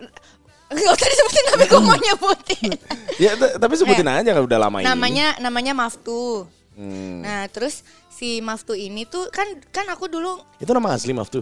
nggak 0.70 0.94
usah 0.94 1.08
disebutin 1.08 1.44
tapi 1.50 1.66
gue 1.66 1.82
mau 1.82 1.96
nyebutin. 1.96 2.72
Ya 3.18 3.34
tapi 3.34 3.74
sebutin 3.74 4.06
aja 4.06 4.30
nggak 4.30 4.46
udah 4.46 4.60
lama 4.60 4.78
ini. 4.78 4.86
namanya 4.86 5.28
namanya 5.40 5.74
Maftu. 5.74 6.46
Hmm. 6.74 7.22
Nah, 7.22 7.48
terus 7.48 7.82
si 8.08 8.38
Maftu 8.40 8.72
ini 8.72 9.04
tuh 9.04 9.26
kan 9.28 9.46
kan 9.68 9.88
aku 9.88 10.06
dulu 10.06 10.38
Itu 10.58 10.70
nama 10.70 10.94
asli 10.94 11.10
maaf 11.10 11.28
tuh. 11.28 11.42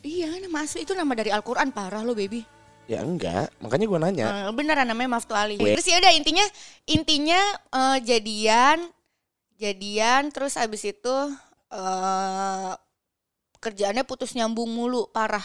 iya 0.00 0.30
nama 0.38 0.62
asli 0.62 0.82
itu 0.82 0.92
nama 0.92 1.10
dari 1.12 1.28
Al-Qur'an 1.28 1.68
parah 1.68 2.00
lo 2.00 2.12
baby. 2.12 2.46
Ya 2.84 3.00
enggak, 3.00 3.48
makanya 3.58 3.86
gue 3.86 3.98
nanya. 3.98 4.24
Beneran 4.50 4.84
namanya 4.84 5.16
Maftu 5.16 5.32
Ali. 5.32 5.56
Gue- 5.56 5.72
Terus 5.72 5.88
ya 5.88 5.96
udah 5.96 6.12
intinya 6.12 6.44
intinya 6.84 7.40
eh, 7.72 7.98
jadian 8.04 8.78
jadian 9.56 10.28
terus 10.28 10.54
abis 10.54 10.84
itu 10.86 11.16
eh 11.70 12.72
kerjaannya 13.58 14.04
putus 14.04 14.36
nyambung 14.36 14.68
mulu 14.68 15.08
parah. 15.08 15.42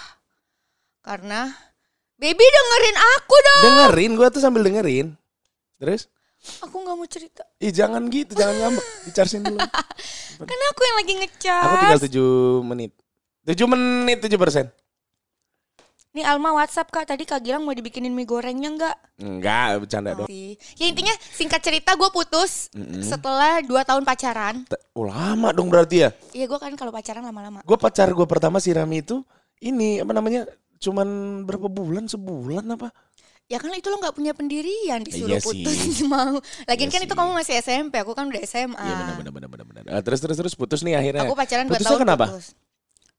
Karena 1.00 1.50
baby 2.20 2.46
dengerin 2.46 2.98
aku 3.18 3.36
dong. 3.40 3.64
Dengerin, 3.64 4.12
gue 4.20 4.28
tuh 4.30 4.42
sambil 4.44 4.62
dengerin. 4.68 5.16
Terus? 5.80 6.12
Aku 6.64 6.76
nggak 6.84 6.96
mau 6.96 7.08
cerita. 7.08 7.44
Ih 7.60 7.72
jangan 7.72 8.04
gitu, 8.08 8.32
jangan 8.36 8.56
ngambek. 8.60 8.86
Dicarsin 9.08 9.44
dulu. 9.44 9.60
Karena 10.50 10.66
aku 10.72 10.82
yang 10.84 10.98
lagi 11.04 11.14
ngecas. 11.24 11.64
Aku 11.64 11.76
tinggal 11.80 12.02
7 12.64 12.68
menit. 12.68 12.92
7 13.44 13.56
menit 13.68 14.18
7 14.24 14.36
persen. 14.40 14.66
Nih 16.10 16.26
Alma 16.26 16.58
WhatsApp 16.58 16.90
kak, 16.90 17.06
tadi 17.06 17.22
Kak 17.22 17.38
Gilang 17.46 17.62
mau 17.62 17.76
dibikinin 17.76 18.10
mie 18.10 18.26
gorengnya 18.26 18.74
nggak? 18.74 18.96
Enggak, 19.22 19.86
bercanda 19.86 20.18
dong. 20.18 20.26
Ya 20.74 20.86
intinya 20.90 21.14
singkat 21.38 21.62
cerita 21.62 21.94
gue 21.94 22.10
putus 22.10 22.74
Mm-mm. 22.74 23.06
setelah 23.06 23.62
2 23.62 23.70
tahun 23.86 24.04
pacaran. 24.08 24.66
Oh 24.98 25.06
lama 25.06 25.54
dong 25.54 25.70
berarti 25.70 26.08
ya. 26.08 26.10
Iya 26.34 26.50
gue 26.50 26.60
kan 26.60 26.74
kalau 26.74 26.90
pacaran 26.90 27.22
lama-lama. 27.22 27.62
Gue 27.62 27.78
pacar 27.78 28.10
gue 28.10 28.26
pertama 28.26 28.58
si 28.58 28.74
Rami 28.74 29.06
itu 29.06 29.22
ini 29.62 30.02
apa 30.02 30.10
namanya? 30.10 30.50
Cuman 30.80 31.08
berapa 31.44 31.68
bulan? 31.68 32.06
Sebulan 32.06 32.66
apa? 32.72 32.90
Ya 33.46 33.58
kan 33.58 33.74
itu 33.74 33.90
lo 33.90 33.98
nggak 33.98 34.14
punya 34.14 34.32
pendirian 34.32 35.02
disuruh 35.02 35.34
Iya 35.34 35.42
sih. 35.42 35.66
putus 35.66 35.80
mau. 36.06 36.38
Lagian 36.64 36.86
Iya 36.86 36.94
kan 36.94 37.02
itu 37.02 37.12
sih. 37.12 37.18
kamu 37.18 37.32
masih 37.34 37.54
SMP, 37.60 37.94
aku 37.98 38.14
kan 38.14 38.26
udah 38.26 38.42
SMA. 38.44 38.78
Iya 38.78 38.94
benar 38.96 39.16
benar 39.18 39.32
benar 39.34 39.50
benar 39.50 39.66
benar. 39.66 39.84
Ah, 39.90 40.02
terus 40.02 40.20
terus 40.20 40.38
terus 40.38 40.54
putus 40.54 40.80
nih 40.80 40.94
akhirnya. 40.94 41.26
Aku 41.26 41.34
pacaran 41.34 41.66
2 41.66 41.72
Putusnya 41.72 41.90
tahun 41.90 42.02
kenapa? 42.04 42.26
putus. 42.30 42.46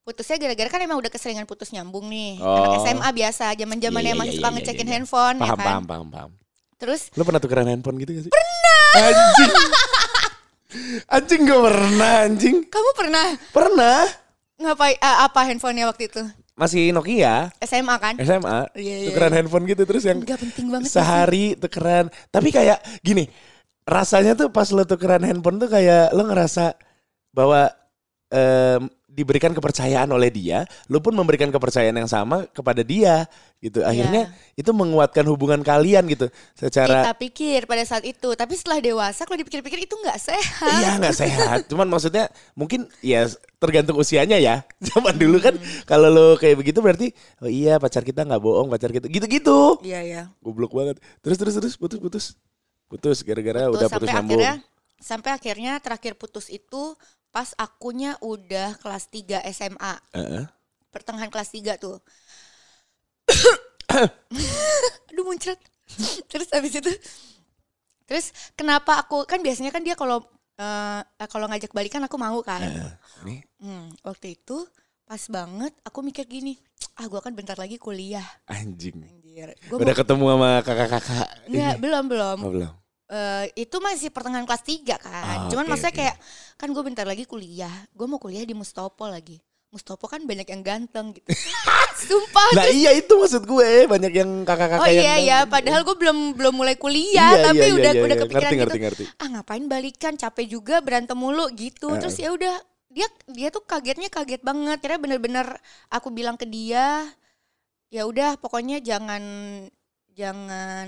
Putusnya 0.01 0.37
gara-gara 0.39 0.69
kan 0.69 0.81
emang 0.81 0.97
udah 0.97 1.11
keseringan 1.11 1.45
putus 1.45 1.69
nyambung 1.69 2.07
nih. 2.07 2.39
Oh. 2.39 2.63
Anak 2.65 2.79
SMA 2.81 3.09
biasa, 3.13 3.53
zaman-zamannya 3.53 4.01
Iya, 4.03 4.09
iya, 4.09 4.17
masih 4.17 4.31
iya, 4.31 4.39
suka 4.39 4.47
iya, 4.47 4.55
ngecekin 4.57 4.87
handphone 4.89 5.37
Paham 5.37 5.45
ya 5.45 5.53
kan. 5.53 5.67
paham 5.67 5.83
paham 5.85 6.07
paham. 6.09 6.31
Terus 6.75 7.01
Lo 7.13 7.21
pernah 7.21 7.37
tukeran 7.37 7.67
handphone 7.67 7.97
gitu 7.99 8.11
gak 8.11 8.23
sih? 8.25 8.31
Pernah. 8.31 8.89
Anjing. 8.97 9.51
anjing 11.07 11.41
gak 11.43 11.61
pernah 11.61 12.11
anjing. 12.23 12.55
kamu 12.65 12.89
pernah 12.93 13.25
Pernah. 13.51 13.99
ngapain 14.57 14.95
eh, 14.95 15.17
apa 15.21 15.39
handphonenya 15.43 15.85
waktu 15.85 16.07
itu? 16.07 16.21
Masih 16.61 16.93
Nokia. 16.93 17.49
SMA 17.59 17.95
kan? 17.97 18.13
SMA. 18.21 18.69
Iya, 18.77 18.95
iya, 19.01 19.07
tukeran 19.09 19.33
handphone 19.33 19.65
gitu 19.65 19.81
terus 19.81 20.05
yang 20.05 20.21
Enggak 20.21 20.37
penting 20.37 20.69
banget 20.69 20.87
sih. 20.87 21.01
sehari 21.01 21.45
tukeran. 21.57 22.05
Tapi 22.29 22.53
kayak 22.53 22.77
gini. 23.01 23.25
Rasanya 23.81 24.37
tuh 24.37 24.53
pas 24.53 24.69
lo 24.69 24.85
tukeran 24.85 25.25
handphone 25.25 25.57
tuh 25.57 25.65
kayak 25.65 26.13
lo 26.13 26.21
ngerasa 26.21 26.77
bahwa 27.33 27.65
em, 28.29 28.85
diberikan 29.11 29.51
kepercayaan 29.51 30.07
oleh 30.07 30.31
dia, 30.31 30.63
lo 30.87 31.03
pun 31.03 31.11
memberikan 31.11 31.51
kepercayaan 31.51 31.91
yang 31.99 32.07
sama 32.07 32.47
kepada 32.55 32.79
dia 32.79 33.27
gitu. 33.59 33.83
Akhirnya 33.83 34.31
itu 34.55 34.71
menguatkan 34.71 35.27
hubungan 35.27 35.59
kalian 35.61 36.07
gitu 36.07 36.31
secara 36.55 37.11
Kita 37.11 37.13
pikir 37.19 37.59
pada 37.67 37.83
saat 37.83 38.07
itu, 38.07 38.31
tapi 38.39 38.55
setelah 38.55 38.79
dewasa 38.79 39.27
kalau 39.27 39.35
dipikir-pikir 39.35 39.83
itu 39.83 39.95
nggak 39.99 40.15
sehat. 40.15 40.79
Iya 40.79 40.89
nggak 41.03 41.15
sehat. 41.15 41.59
Cuman 41.67 41.91
maksudnya 41.91 42.31
mungkin 42.55 42.87
ya 43.03 43.27
tergantung 43.59 43.99
usianya 43.99 44.39
ya. 44.39 44.63
Zaman 44.95 45.19
dulu 45.19 45.37
kan 45.43 45.53
Hmm. 45.61 45.83
kalau 45.83 46.07
lo 46.07 46.27
kayak 46.39 46.55
begitu 46.57 46.79
berarti 46.79 47.11
oh 47.43 47.51
iya 47.51 47.75
pacar 47.77 48.07
kita 48.07 48.23
nggak 48.23 48.39
bohong 48.39 48.71
pacar 48.71 48.89
kita 48.95 49.11
gitu-gitu. 49.11 49.83
Iya 49.83 49.99
iya. 50.01 50.21
Goblok 50.39 50.71
banget. 50.71 51.03
Terus 51.19 51.35
terus 51.35 51.53
terus 51.59 51.73
putus 51.75 51.99
putus. 51.99 52.25
Putus 52.87 53.23
gara-gara 53.27 53.67
udah 53.67 53.87
putus 53.87 53.91
sampai 53.91 54.07
nyambung. 54.07 54.39
akhirnya 54.39 54.53
sampai 55.01 55.31
akhirnya 55.33 55.73
terakhir 55.81 56.13
putus 56.15 56.47
itu 56.47 56.95
pas 57.31 57.55
akunya 57.55 58.19
udah 58.19 58.75
kelas 58.77 59.07
3 59.07 59.39
SMA. 59.49 59.93
Heeh. 60.13 60.45
Pertengahan 60.91 61.31
kelas 61.31 61.49
3 61.49 61.79
tuh. 61.79 61.97
Aduh 65.11 65.25
muncrat. 65.25 65.59
Terus 66.31 66.47
habis 66.51 66.71
itu 66.75 66.91
Terus 68.07 68.35
kenapa 68.59 68.99
aku 68.99 69.23
kan 69.23 69.39
biasanya 69.39 69.71
kan 69.71 69.83
dia 69.83 69.95
kalau 69.95 70.19
eh, 70.59 71.01
kalau 71.31 71.47
ngajak 71.47 71.71
balikan 71.71 72.03
aku 72.03 72.19
mau 72.19 72.39
kan. 72.43 72.59
Heeh. 72.59 72.91
Nih, 73.23 73.39
Hmm, 73.61 73.93
waktu 74.03 74.35
itu 74.35 74.67
pas 75.05 75.21
banget 75.27 75.69
aku 75.85 76.01
mikir 76.01 76.23
gini, 76.25 76.55
ah 76.97 77.05
gua 77.05 77.21
kan 77.21 77.31
bentar 77.35 77.53
lagi 77.55 77.75
kuliah. 77.77 78.23
anjing. 78.47 78.99
Anjir. 79.05 79.53
Gua 79.69 79.77
Udah 79.79 79.93
mau, 79.93 79.99
ketemu 80.01 80.25
sama 80.27 80.49
kakak-kakak. 80.59 81.27
enggak, 81.47 81.75
ini? 81.75 81.81
belum 81.83 82.03
belum. 82.09 82.37
Oh, 82.41 82.51
belum. 82.51 82.73
Eh, 83.11 83.67
itu 83.67 83.75
masih 83.83 84.07
pertengahan 84.07 84.47
kelas 84.47 84.63
3 84.63 84.95
kan. 84.95 85.37
Ah, 85.43 85.51
Cuman 85.51 85.67
oke, 85.67 85.75
maksudnya 85.75 85.91
oke. 85.91 85.99
kayak 85.99 86.15
kan 86.55 86.67
gue 86.71 86.83
bentar 86.87 87.03
lagi 87.03 87.27
kuliah. 87.27 87.71
Gue 87.91 88.07
mau 88.07 88.15
kuliah 88.15 88.47
di 88.47 88.55
Mustopo 88.55 89.03
lagi. 89.03 89.35
Mustopo 89.67 90.07
kan 90.07 90.23
banyak 90.23 90.47
yang 90.47 90.63
ganteng 90.63 91.11
gitu. 91.19 91.27
Sumpah. 92.07 92.55
Nah 92.55 92.71
iya 92.71 92.95
itu 92.95 93.11
maksud 93.11 93.43
gue 93.43 93.87
banyak 93.87 94.15
yang 94.15 94.47
kakak-kakak 94.47 94.83
Oh 94.83 94.87
yang 94.87 95.03
iya 95.03 95.15
ya, 95.19 95.37
padahal 95.43 95.83
gue 95.83 95.95
belum 95.95 96.39
belum 96.39 96.53
mulai 96.55 96.75
kuliah, 96.79 97.35
Iya, 97.35 97.43
tapi 97.51 97.59
iya, 97.59 97.67
iya, 97.67 97.75
udah 97.79 97.91
iya, 97.91 98.01
udah 98.03 98.15
iya. 98.15 98.23
kepikiran 98.23 98.51
Ngerti, 98.51 98.55
gitu. 98.55 98.79
ngerti, 98.79 99.03
ngerti. 99.07 99.19
Ah 99.19 99.27
ngapain 99.27 99.65
balikan, 99.67 100.13
capek 100.15 100.47
juga 100.47 100.75
berantem 100.79 101.15
mulu 101.19 101.51
gitu. 101.51 101.91
Terus 101.99 102.15
ya 102.15 102.31
udah, 102.31 102.55
dia 102.87 103.07
dia 103.27 103.47
tuh 103.51 103.63
kagetnya 103.67 104.07
kaget 104.07 104.39
banget. 104.39 104.79
Kira 104.79 104.95
bener-bener 104.99 105.51
aku 105.91 106.11
bilang 106.15 106.39
ke 106.39 106.47
dia, 106.47 107.11
ya 107.91 108.07
udah 108.07 108.39
pokoknya 108.39 108.79
jangan 108.79 109.23
jangan 110.15 110.87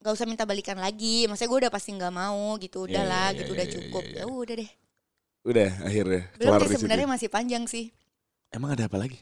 nggak 0.00 0.12
usah 0.16 0.26
minta 0.26 0.48
balikan 0.48 0.76
lagi. 0.76 1.28
Maksudnya 1.28 1.48
gue 1.48 1.60
udah 1.68 1.72
pasti 1.72 1.92
nggak 1.92 2.12
mau 2.12 2.56
gitu, 2.56 2.84
Iya, 2.84 3.04
udahlah 3.04 3.26
iya, 3.30 3.38
gitu 3.38 3.50
iya, 3.52 3.56
udah 3.56 3.66
iya, 3.66 3.74
cukup. 3.76 4.04
iya, 4.04 4.12
Ya 4.12 4.24
iya. 4.24 4.32
udah 4.32 4.54
deh. 4.56 4.70
Udah 5.40 5.70
akhirnya 5.84 6.22
Belum 6.36 6.52
situ. 6.60 6.72
sebenarnya 6.76 7.06
masih 7.08 7.28
panjang 7.28 7.64
sih. 7.64 7.84
Emang 8.50 8.76
ada 8.76 8.84
apa 8.88 8.98
lagi? 8.98 9.16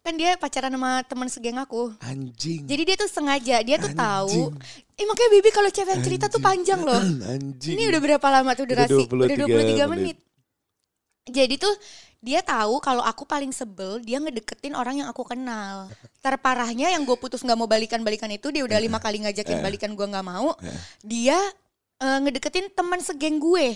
Kan 0.00 0.16
dia 0.16 0.32
pacaran 0.36 0.72
sama 0.72 1.04
teman 1.04 1.28
segeng 1.28 1.60
aku. 1.60 1.92
Anjing. 2.00 2.64
Jadi 2.64 2.82
dia 2.88 2.96
tuh 2.96 3.10
sengaja, 3.10 3.60
dia 3.60 3.76
tuh 3.76 3.92
tahu. 3.92 4.48
Anjing. 4.50 4.96
Eh 4.96 5.04
makanya 5.04 5.30
Bibi 5.30 5.50
kalau 5.52 5.70
cewek 5.70 5.92
yang 5.92 6.04
cerita 6.04 6.26
tuh 6.26 6.40
Anjing. 6.40 6.48
panjang 6.48 6.80
loh. 6.80 7.00
Anjing. 7.36 7.74
Ini 7.76 7.82
udah 7.92 8.00
berapa 8.00 8.26
lama 8.32 8.50
tuh 8.56 8.64
Udah 8.64 8.88
durasi? 8.88 9.02
23 9.06 9.46
menit. 9.46 9.88
menit. 9.92 10.16
Jadi 11.30 11.54
tuh 11.60 11.74
dia 12.20 12.44
tahu 12.44 12.84
kalau 12.84 13.00
aku 13.00 13.24
paling 13.24 13.48
sebel 13.48 13.96
dia 14.04 14.20
ngedeketin 14.20 14.76
orang 14.76 15.00
yang 15.00 15.08
aku 15.08 15.24
kenal. 15.24 15.88
Terparahnya 16.20 16.92
yang 16.92 17.08
gue 17.08 17.16
putus 17.16 17.40
nggak 17.40 17.56
mau 17.56 17.64
balikan-balikan 17.64 18.28
itu 18.28 18.52
dia 18.52 18.60
udah 18.60 18.76
lima 18.76 19.00
kali 19.00 19.24
ngajakin 19.24 19.64
balikan 19.64 19.96
gue 19.96 20.04
nggak 20.04 20.26
mau. 20.28 20.52
Dia 21.00 21.40
eh, 21.98 22.18
ngedeketin 22.20 22.68
teman 22.76 23.00
segeng 23.00 23.40
gue. 23.40 23.72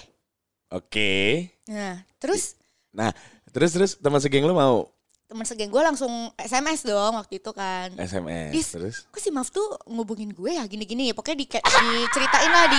Oke. 0.68 1.48
Nah 1.68 2.04
terus 2.20 2.60
Nah, 2.94 3.10
terus 3.50 3.74
terus 3.74 3.90
teman 3.98 4.22
segeng 4.22 4.46
lu 4.46 4.54
mau 4.54 4.86
teman 5.24 5.42
segeng 5.42 5.72
gue 5.72 5.82
langsung 5.82 6.30
SMS 6.36 6.84
dong 6.84 7.16
waktu 7.18 7.42
itu 7.42 7.50
kan. 7.50 7.90
SMS 7.96 8.52
Dis, 8.54 8.68
terus 8.70 8.96
kok 9.08 9.18
si 9.18 9.32
Maf 9.32 9.50
tuh 9.50 9.66
ngubungin 9.88 10.30
gue 10.30 10.52
ya 10.54 10.62
gini-gini 10.68 11.10
pokoknya 11.10 11.42
di 11.42 11.46
diceritain 11.48 12.52
lah 12.52 12.68
di 12.70 12.78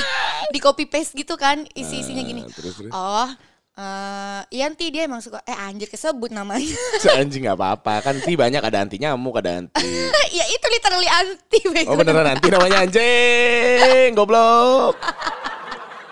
di 0.53 0.59
copy 0.61 0.85
paste 0.87 1.17
gitu 1.17 1.35
kan 1.35 1.65
isi-isinya 1.73 2.23
gini 2.23 2.45
Ah, 2.45 2.53
terus 2.53 2.73
terus 2.79 2.91
oh 2.93 3.27
eh 3.75 4.41
Yanti 4.55 4.87
dia 4.87 5.03
emang 5.03 5.19
suka 5.19 5.43
eh 5.43 5.51
anjir 5.51 5.91
kesebut 5.91 6.31
namanya. 6.31 6.79
Si 7.03 7.11
anjing 7.11 7.43
nggak 7.43 7.59
apa-apa. 7.59 7.99
Kan 7.99 8.23
ti 8.23 8.39
banyak 8.39 8.63
ada 8.63 8.87
anti 8.87 8.95
nyamuk 8.95 9.35
ada 9.43 9.59
anti. 9.63 9.83
Ya 10.35 10.45
itu 10.51 10.65
literally 10.67 11.07
anti 11.07 11.59
bego. 11.71 11.91
oh 11.91 11.95
beneran 11.99 12.27
anti 12.27 12.47
namanya 12.47 12.87
anjing 12.87 14.15
goblok. 14.15 14.95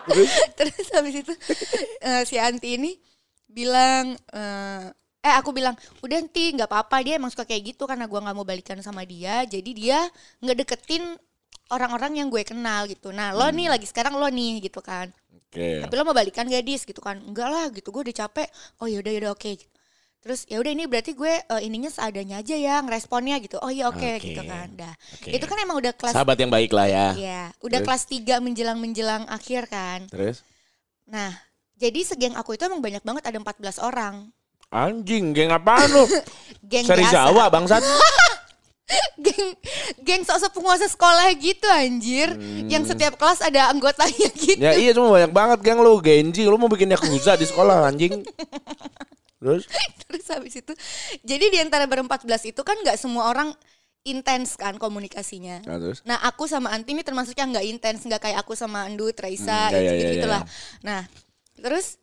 Terus 0.08 0.32
terus 0.60 0.88
habis 0.92 1.16
itu 1.24 1.34
eh, 2.04 2.24
si 2.28 2.36
Anti 2.36 2.76
ini 2.76 2.92
bilang 3.48 4.16
eh 4.36 4.86
eh 5.24 5.34
aku 5.40 5.56
bilang 5.56 5.76
udah 6.04 6.20
Anti 6.20 6.60
nggak 6.60 6.68
apa-apa. 6.68 7.00
Dia 7.00 7.16
emang 7.16 7.32
suka 7.32 7.48
kayak 7.48 7.76
gitu 7.76 7.88
karena 7.88 8.12
gua 8.12 8.20
nggak 8.28 8.36
mau 8.36 8.48
balikan 8.48 8.80
sama 8.84 9.08
dia. 9.08 9.48
Jadi 9.48 9.72
dia 9.72 10.04
ngedeketin 10.44 11.16
orang-orang 11.74 12.22
yang 12.22 12.28
gue 12.30 12.46
kenal 12.46 12.86
gitu. 12.86 13.10
Nah 13.10 13.34
lo 13.34 13.50
nih 13.50 13.74
lagi 13.74 13.90
sekarang 13.90 14.14
lo 14.16 14.30
nih 14.30 14.62
gitu 14.62 14.80
kan. 14.80 15.10
Oke. 15.34 15.82
Tapi 15.82 15.94
lo 15.98 16.06
mau 16.06 16.16
balikan 16.16 16.46
gak 16.46 16.64
dis? 16.64 16.86
Gitu 16.86 17.02
kan. 17.02 17.18
Enggak 17.18 17.50
lah 17.50 17.66
gitu. 17.74 17.90
Gue 17.90 18.06
udah 18.06 18.16
capek. 18.26 18.48
Oh 18.78 18.88
yaudah 18.88 19.12
yaudah 19.12 19.34
oke 19.34 19.74
terus 20.24 20.48
ya 20.48 20.64
udah 20.64 20.72
ini 20.72 20.88
berarti 20.88 21.12
gue 21.12 21.34
eh, 21.36 21.62
ininya 21.68 21.92
seadanya 21.92 22.40
aja 22.40 22.56
ya 22.56 22.80
ngeresponnya 22.80 23.44
gitu. 23.44 23.60
Oh 23.60 23.68
iya 23.68 23.92
oke 23.92 24.00
Oke. 24.00 24.24
gitu 24.24 24.40
kan. 24.48 24.72
Dah. 24.72 24.96
Oke. 25.20 25.36
itu 25.36 25.44
kan 25.44 25.58
emang 25.60 25.84
udah 25.84 25.92
kelas 25.92 26.16
sahabat 26.16 26.40
yang 26.40 26.48
baik 26.48 26.72
lah 26.72 26.88
ya. 26.88 27.08
Ya 27.20 27.44
udah 27.60 27.84
Terus? 27.84 28.08
kelas 28.08 28.40
3 28.40 28.40
menjelang 28.40 28.80
menjelang 28.80 29.24
akhir 29.28 29.68
kan. 29.68 30.08
Terus? 30.08 30.48
Nah 31.12 31.36
jadi 31.76 32.08
segeng 32.08 32.40
aku 32.40 32.56
itu 32.56 32.64
emang 32.64 32.80
banyak 32.80 33.04
banget 33.04 33.24
ada 33.28 33.36
14 33.36 33.84
orang. 33.84 34.32
Anjing 34.72 35.36
geng 35.36 35.52
apaan 35.52 35.92
lu? 35.92 36.08
Geng 36.72 36.88
seri 36.88 37.04
biasa. 37.04 37.14
Jawa 37.30 37.52
bangsat 37.52 37.84
geng 39.26 39.48
geng 40.04 40.22
sosok 40.26 40.58
penguasa 40.58 40.88
sekolah 40.90 41.32
gitu 41.38 41.68
anjir. 41.70 42.34
Yang 42.68 42.96
setiap 42.96 43.18
kelas 43.18 43.44
ada 43.44 43.70
anggotanya 43.70 44.30
gitu. 44.44 44.60
Ya 44.60 44.74
iya 44.78 44.92
cuma 44.94 45.14
banyak 45.14 45.32
banget 45.32 45.60
geng 45.62 45.80
lu 45.82 45.98
Genji. 46.00 46.46
Lu 46.46 46.58
mau 46.58 46.72
bikin 46.72 46.92
yakuza 46.94 47.36
di 47.36 47.46
sekolah 47.48 47.90
anjing. 47.90 48.22
Terus? 49.44 49.68
Terus 50.08 50.26
habis 50.32 50.54
itu 50.56 50.74
jadi 51.20 51.52
di 51.52 51.60
antara 51.60 51.84
berempat 51.84 52.24
belas 52.24 52.48
itu 52.48 52.64
kan 52.64 52.80
nggak 52.80 52.96
semua 52.96 53.28
orang 53.28 53.52
intens 54.04 54.60
kan 54.60 54.76
komunikasinya. 54.76 55.64
nah, 55.64 55.80
terus? 55.80 56.04
Nah 56.04 56.20
aku 56.28 56.44
sama 56.48 56.72
Anti 56.76 56.92
ini 56.92 57.04
termasuk 57.08 57.40
yang 57.40 57.56
nggak 57.56 57.68
intens 57.68 58.04
nggak 58.04 58.20
kayak 58.20 58.40
aku 58.44 58.52
sama 58.56 58.84
Andu, 58.88 59.12
Traisa, 59.16 59.72
Hmm, 59.72 59.80
ya, 59.80 59.96
ya, 59.96 60.12
gitu 60.16 60.28
ya, 60.28 60.40
ya. 60.40 60.42
Nah 60.84 61.02
terus 61.60 62.00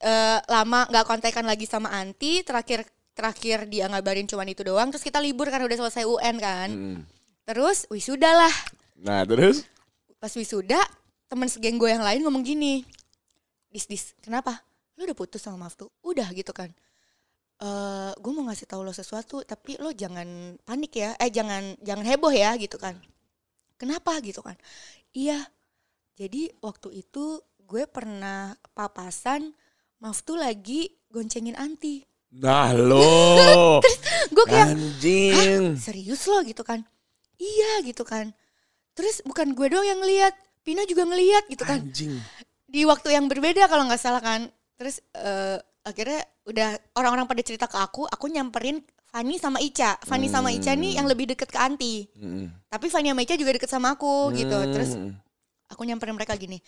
eh, 0.00 0.38
lama 0.48 0.88
nggak 0.88 1.04
kontekan 1.04 1.44
lagi 1.44 1.68
sama 1.68 1.92
Anti. 1.92 2.40
Terakhir 2.44 2.88
terakhir 3.18 3.66
dia 3.66 3.90
ngabarin 3.90 4.30
cuman 4.30 4.46
itu 4.46 4.62
doang. 4.62 4.94
Terus 4.94 5.02
kita 5.02 5.18
libur 5.18 5.50
kan 5.50 5.58
udah 5.66 5.74
selesai 5.74 6.06
UN 6.06 6.36
kan. 6.38 6.68
Mm. 6.70 6.98
Terus 7.42 7.90
wisuda 7.90 8.30
lah. 8.30 8.54
nah 8.98 9.22
terus 9.26 9.66
Pas 10.22 10.30
wisuda 10.34 10.78
temen 11.26 11.50
segeng 11.50 11.78
gue 11.78 11.90
yang 11.90 12.06
lain 12.06 12.22
ngomong 12.22 12.46
gini. 12.46 12.86
Dis 13.74 13.90
dis 13.90 14.14
kenapa? 14.22 14.62
Lu 14.94 15.02
udah 15.02 15.18
putus 15.18 15.42
sama 15.42 15.66
Maftu? 15.66 15.90
Udah 16.06 16.30
gitu 16.30 16.54
kan. 16.54 16.70
eh 17.58 18.14
gue 18.14 18.32
mau 18.38 18.46
ngasih 18.46 18.70
tahu 18.70 18.86
lo 18.86 18.94
sesuatu 18.94 19.42
tapi 19.42 19.74
lo 19.82 19.90
jangan 19.90 20.54
panik 20.62 20.94
ya 20.94 21.18
eh 21.18 21.26
jangan 21.26 21.74
jangan 21.82 22.06
heboh 22.06 22.30
ya 22.30 22.54
gitu 22.54 22.78
kan 22.78 22.94
kenapa 23.74 24.14
gitu 24.22 24.46
kan 24.46 24.54
iya 25.10 25.42
jadi 26.14 26.54
waktu 26.62 27.02
itu 27.02 27.42
gue 27.66 27.82
pernah 27.90 28.54
papasan 28.78 29.58
Maftu 29.98 30.38
lagi 30.38 30.94
goncengin 31.10 31.58
anti 31.58 32.06
nah 32.30 32.70
lo. 32.72 33.80
Gue 34.34 34.44
kayak 34.44 34.76
anjing. 34.76 35.76
Serius 35.80 36.28
lo? 36.28 36.44
Gitu 36.44 36.60
kan. 36.60 36.84
Iya 37.38 37.86
gitu 37.86 38.02
kan. 38.04 38.34
Terus 38.92 39.22
bukan 39.22 39.54
gue 39.54 39.66
doang 39.70 39.86
yang 39.86 40.02
ngeliat 40.02 40.34
Pina 40.60 40.82
juga 40.84 41.06
ngeliat 41.06 41.48
gitu 41.48 41.64
kan. 41.64 41.80
Anjing. 41.80 42.18
Di 42.68 42.84
waktu 42.84 43.14
yang 43.16 43.30
berbeda 43.30 43.64
kalau 43.70 43.88
nggak 43.88 44.02
salah 44.02 44.20
kan. 44.20 44.50
Terus 44.76 45.00
eh, 45.16 45.56
akhirnya 45.86 46.20
udah 46.44 46.76
orang-orang 46.98 47.24
pada 47.24 47.40
cerita 47.40 47.64
ke 47.64 47.78
aku 47.78 48.04
aku 48.04 48.28
nyamperin 48.28 48.82
Fanny 49.08 49.40
sama 49.40 49.56
Ica. 49.64 49.96
Fanny 50.04 50.28
sama 50.28 50.52
Ica 50.52 50.76
nih 50.76 51.00
yang 51.00 51.08
lebih 51.08 51.32
deket 51.32 51.48
ke 51.48 51.56
Anti. 51.56 52.04
Mm. 52.12 52.52
tapi 52.68 52.92
Fanny 52.92 53.08
sama 53.08 53.24
Ica 53.24 53.34
juga 53.40 53.56
deket 53.56 53.70
sama 53.72 53.96
aku 53.96 54.34
gitu. 54.36 54.58
Terus 54.68 55.00
Mm. 55.00 55.16
aku 55.72 55.82
nyamperin 55.88 56.16
mereka 56.16 56.36
gini 56.36 56.60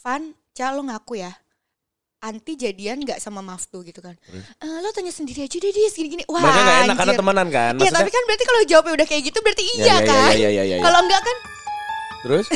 Van 0.00 0.22
Ca 0.52 0.72
lo 0.72 0.80
ngaku 0.84 1.20
ya 1.20 1.32
Anti 2.26 2.58
jadian 2.58 2.98
nggak 2.98 3.22
sama 3.22 3.38
Maftu 3.38 3.80
gitu 3.80 4.02
kan. 4.02 4.18
"Eh, 4.34 4.78
lo 4.82 4.90
tanya 4.90 5.14
sendiri 5.14 5.46
aja 5.46 5.56
deh 5.56 5.70
dis 5.70 5.94
gini-gini. 5.94 6.26
Wah 6.26 6.42
mereka 6.42 6.60
nggak 6.60 6.78
enak 6.84 6.96
karena 6.96 7.14
temenan 7.14 7.48
kan 7.48 7.72
Iya 7.78 7.90
tapi 7.94 8.10
kan 8.10 8.22
berarti 8.26 8.44
kalau 8.44 8.60
jawabnya 8.66 8.92
udah 8.98 9.06
kayak 9.06 9.22
gitu 9.24 9.38
berarti 9.38 9.62
Ya, 9.62 9.70
iya 9.70 9.86
ya, 9.86 9.94
ya, 9.94 10.00
kan? 10.02 10.30
ya, 10.34 10.34
ya, 10.34 10.50
ya, 10.50 10.62
ya. 10.66 10.76
kalau 10.82 10.98
enggak 11.00 11.22
kan? 11.22 11.36
Terus? 12.26 12.46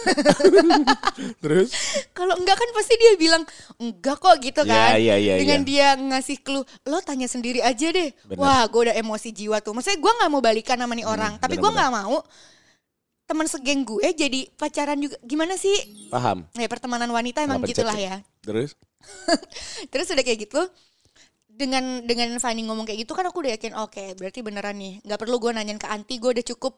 Terus? 1.44 1.68
Kalau 2.10 2.34
enggak 2.34 2.56
kan 2.56 2.68
pasti 2.72 2.94
dia 2.96 3.12
bilang 3.14 3.42
enggak 3.76 4.16
kok 4.16 4.34
gitu 4.40 4.62
Ya, 4.64 4.72
kan? 4.72 4.90
ya, 4.96 5.16
ya, 5.16 5.34
dengan 5.36 5.60
ya. 5.62 5.66
dia 5.66 5.88
ngasih 5.94 6.40
clue 6.40 6.64
lo 6.84 6.98
tanya 7.00 7.28
sendiri 7.28 7.60
aja 7.60 7.88
deh. 7.88 8.10
Bener. 8.26 8.38
wah 8.40 8.64
gue 8.66 8.80
udah 8.88 8.96
emosi 8.96 9.30
jiwa 9.30 9.60
tuh. 9.60 9.76
Maksudnya 9.76 10.00
gue 10.00 10.12
nggak 10.18 10.30
mau 10.30 10.40
balikan 10.40 10.76
sama 10.76 10.94
nih 10.96 11.06
orang 11.06 11.36
tapi 11.36 11.56
gue 11.56 11.70
nggak 11.70 11.92
mau 11.92 12.18
teman 13.30 13.46
segeng 13.46 13.86
gue 13.86 14.10
jadi 14.10 14.50
pacaran 14.58 14.98
juga. 14.98 15.14
Gimana 15.22 15.54
sih? 15.54 16.10
Paham. 16.10 16.50
Ya 16.58 16.66
pertemanan 16.66 17.06
wanita 17.14 17.46
emang 17.46 17.62
pencet 17.62 17.86
gitulah 17.86 17.94
ya. 17.94 18.18
terus? 18.42 18.74
Terus 19.94 20.10
udah 20.10 20.24
kayak 20.26 20.50
gitu 20.50 20.60
dengan 21.46 22.02
dengan 22.02 22.34
Fanny 22.42 22.66
ngomong 22.66 22.84
kayak 22.84 23.06
gitu 23.06 23.12
kan 23.14 23.24
aku 23.28 23.44
udah 23.46 23.54
yakin 23.54 23.72
oke 23.78 24.18
berarti 24.18 24.42
beneran 24.42 24.74
nih. 24.74 24.98
Nggak 25.06 25.20
perlu 25.22 25.38
gue 25.38 25.50
nanyain 25.54 25.78
ke 25.78 25.86
Anti 25.86 26.18
gue 26.18 26.30
udah 26.34 26.46
cukup. 26.50 26.74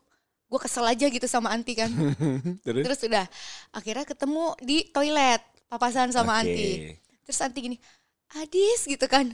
Gue 0.53 0.61
kesel 0.61 0.85
aja 0.85 1.09
gitu 1.09 1.25
sama 1.25 1.49
Anti 1.49 1.73
kan. 1.73 1.88
Terus? 2.69 2.85
Terus 2.85 3.01
udah 3.09 3.25
akhirnya 3.73 4.05
ketemu 4.05 4.53
di 4.61 4.93
toilet 4.93 5.41
papasan 5.73 6.12
sama 6.12 6.37
Oke. 6.37 6.53
Anti. 6.53 6.71
Terus 7.25 7.38
Anti 7.41 7.59
gini 7.65 7.77
Adis 8.33 8.88
gitu 8.88 9.05
kan 9.09 9.29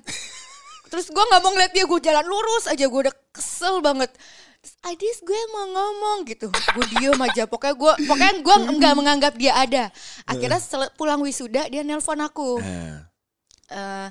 terus 0.88 1.06
gue 1.08 1.24
nggak 1.24 1.40
mau 1.40 1.52
ngeliat 1.52 1.72
dia 1.72 1.84
gue 1.84 2.00
jalan 2.00 2.26
lurus 2.26 2.64
aja 2.66 2.84
gue 2.84 3.00
udah 3.06 3.14
kesel 3.30 3.78
banget. 3.80 4.10
Terus 4.58 4.74
Adis 4.82 5.18
gue 5.22 5.40
mau 5.54 5.66
ngomong 5.70 6.26
gitu. 6.26 6.50
Gue 6.50 6.84
diem 6.90 7.14
aja 7.14 7.46
pokoknya 7.46 7.74
gue 7.78 7.92
pokoknya 8.10 8.34
gue 8.42 8.56
nggak 8.74 8.94
menganggap 8.98 9.34
dia 9.38 9.52
ada. 9.54 9.84
Akhirnya 10.26 10.58
sel- 10.58 10.90
pulang 10.98 11.22
wisuda 11.22 11.70
dia 11.70 11.86
nelpon 11.86 12.18
aku. 12.18 12.58
Eh. 12.58 14.08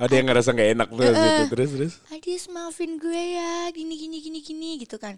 Ada 0.00 0.12
yang 0.16 0.32
ngerasa 0.32 0.56
gak 0.56 0.70
enak 0.74 0.88
terus 0.90 1.14
gitu. 1.14 1.42
Terus 1.52 1.70
terus. 1.76 1.92
Adis 2.10 2.42
maafin 2.48 2.96
gue 2.96 3.22
ya 3.36 3.68
gini 3.70 3.94
gini 3.94 4.16
gini 4.18 4.38
gini 4.40 4.70
gitu 4.80 4.96
kan. 4.96 5.14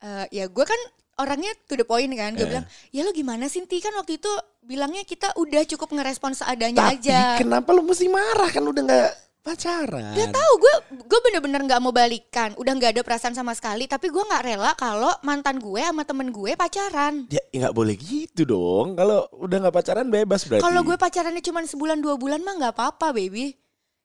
Eh 0.00 0.26
ya 0.32 0.44
gue 0.48 0.64
kan 0.64 0.80
orangnya 1.18 1.50
to 1.66 1.74
the 1.74 1.82
point 1.82 2.08
kan 2.14 2.32
gue 2.34 2.46
bilang 2.46 2.66
ya 2.94 3.02
lo 3.04 3.12
gimana 3.12 3.46
sih 3.46 3.62
Ti? 3.68 3.78
Kan 3.78 3.94
waktu 3.94 4.16
itu 4.16 4.30
bilangnya 4.64 5.04
kita 5.04 5.34
udah 5.36 5.62
cukup 5.66 5.92
ngerespon 5.94 6.32
seadanya 6.32 6.88
Tapi 6.88 7.04
aja. 7.04 7.36
kenapa 7.36 7.70
lu 7.70 7.84
mesti 7.84 8.08
marah? 8.08 8.48
Kan 8.48 8.64
udah 8.64 8.82
gak 8.82 9.10
pacaran? 9.48 10.12
Gak 10.12 10.30
tahu 10.36 10.52
gue 10.60 10.74
gue 11.08 11.20
bener-bener 11.24 11.60
nggak 11.64 11.80
mau 11.80 11.92
balikan 11.92 12.52
udah 12.60 12.72
nggak 12.76 12.92
ada 12.98 13.02
perasaan 13.02 13.32
sama 13.32 13.56
sekali 13.56 13.88
tapi 13.88 14.12
gue 14.12 14.20
nggak 14.20 14.44
rela 14.44 14.72
kalau 14.76 15.12
mantan 15.24 15.56
gue 15.56 15.80
sama 15.80 16.04
temen 16.04 16.28
gue 16.28 16.52
pacaran 16.52 17.24
Ya 17.32 17.40
nggak 17.48 17.72
boleh 17.72 17.96
gitu 17.96 18.44
dong. 18.44 18.94
Kalau 18.94 19.24
udah 19.40 19.56
nggak 19.64 19.74
pacaran 19.74 20.06
bebas 20.12 20.44
berarti. 20.44 20.64
kalau 20.64 20.80
gue 20.84 20.96
pacarannya 21.00 21.40
cuma 21.40 21.64
sebulan 21.64 21.98
dua 22.04 22.20
bulan 22.20 22.44
mah 22.44 22.54
nggak 22.60 22.74
apa-apa 22.76 23.16
baby 23.16 23.56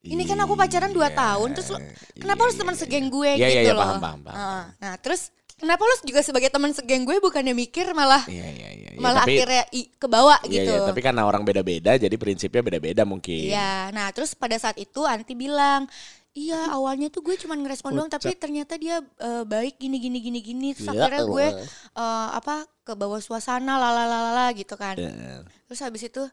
ini 0.04 0.24
kan 0.28 0.36
aku 0.44 0.60
pacaran 0.60 0.92
dua 0.92 1.08
Iya, 1.08 1.16
tahun 1.16 1.50
terus 1.56 1.68
lo 1.72 1.80
kenapa 2.20 2.40
iya, 2.44 2.46
harus 2.48 2.58
teman 2.60 2.76
iya, 2.76 2.82
segeng 2.84 3.08
iya. 3.08 3.14
gue 3.16 3.32
Iya, 3.32 3.48
gitu 3.48 3.56
iya, 3.56 3.62
iya, 3.64 3.74
loh 3.74 3.84
paham, 3.88 4.02
paham, 4.04 4.20
paham. 4.20 4.36
Nah, 4.36 4.64
nah 4.84 4.94
terus 5.00 5.22
kenapa 5.64 5.80
lo 5.88 5.96
juga 6.04 6.20
sebagai 6.20 6.52
teman 6.52 6.76
segeng 6.76 7.08
gue 7.08 7.24
bukannya 7.24 7.56
mikir 7.56 7.88
malah 7.96 8.28
Iya 8.28 8.44
iya 8.52 8.70
iya. 8.76 8.90
iya. 8.94 9.00
malah 9.00 9.24
tapi, 9.24 9.40
akhirnya 9.40 9.64
i- 9.72 9.90
kebawa 9.96 10.36
iya, 10.44 10.52
gitu 10.60 10.74
iya, 10.76 10.86
tapi 10.86 11.00
karena 11.00 11.24
orang 11.24 11.48
beda-beda 11.48 11.96
jadi 11.96 12.16
prinsipnya 12.20 12.60
beda-beda 12.62 13.02
mungkin. 13.08 13.48
Iya, 13.50 13.90
nah 13.96 14.12
terus 14.12 14.36
pada 14.36 14.54
saat 14.60 14.76
itu 14.78 15.02
Anti 15.08 15.34
bilang, 15.34 15.88
iya 16.36 16.70
awalnya 16.70 17.08
tuh 17.10 17.24
gue 17.26 17.36
cuman 17.40 17.64
ngerespon 17.64 17.94
doang, 17.94 18.12
tapi 18.12 18.36
ternyata 18.36 18.76
dia 18.78 19.00
eh, 19.02 19.44
baik 19.48 19.80
gini 19.80 19.98
gini 19.98 20.20
gini 20.20 20.40
gini. 20.44 20.68
Terus 20.76 20.92
Ya 20.92 21.08
akhirnya 21.08 21.24
gue 21.26 21.48
eh, 21.96 22.28
apa 22.38 22.68
ke 22.84 22.94
bawah 22.94 23.24
suasana 23.24 23.80
lalalala 23.80 24.52
gitu 24.54 24.76
kan. 24.76 24.94
Ya. 25.00 25.42
Terus 25.66 25.80
habis 25.82 26.04
itu 26.06 26.24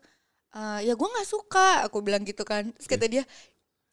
eh, 0.52 0.80
ya 0.84 0.92
gue 0.98 1.08
nggak 1.08 1.28
suka, 1.28 1.86
aku 1.86 2.02
bilang 2.04 2.26
gitu 2.26 2.42
kan. 2.44 2.68
Terus 2.76 2.88
kata 2.90 3.06
dia, 3.08 3.22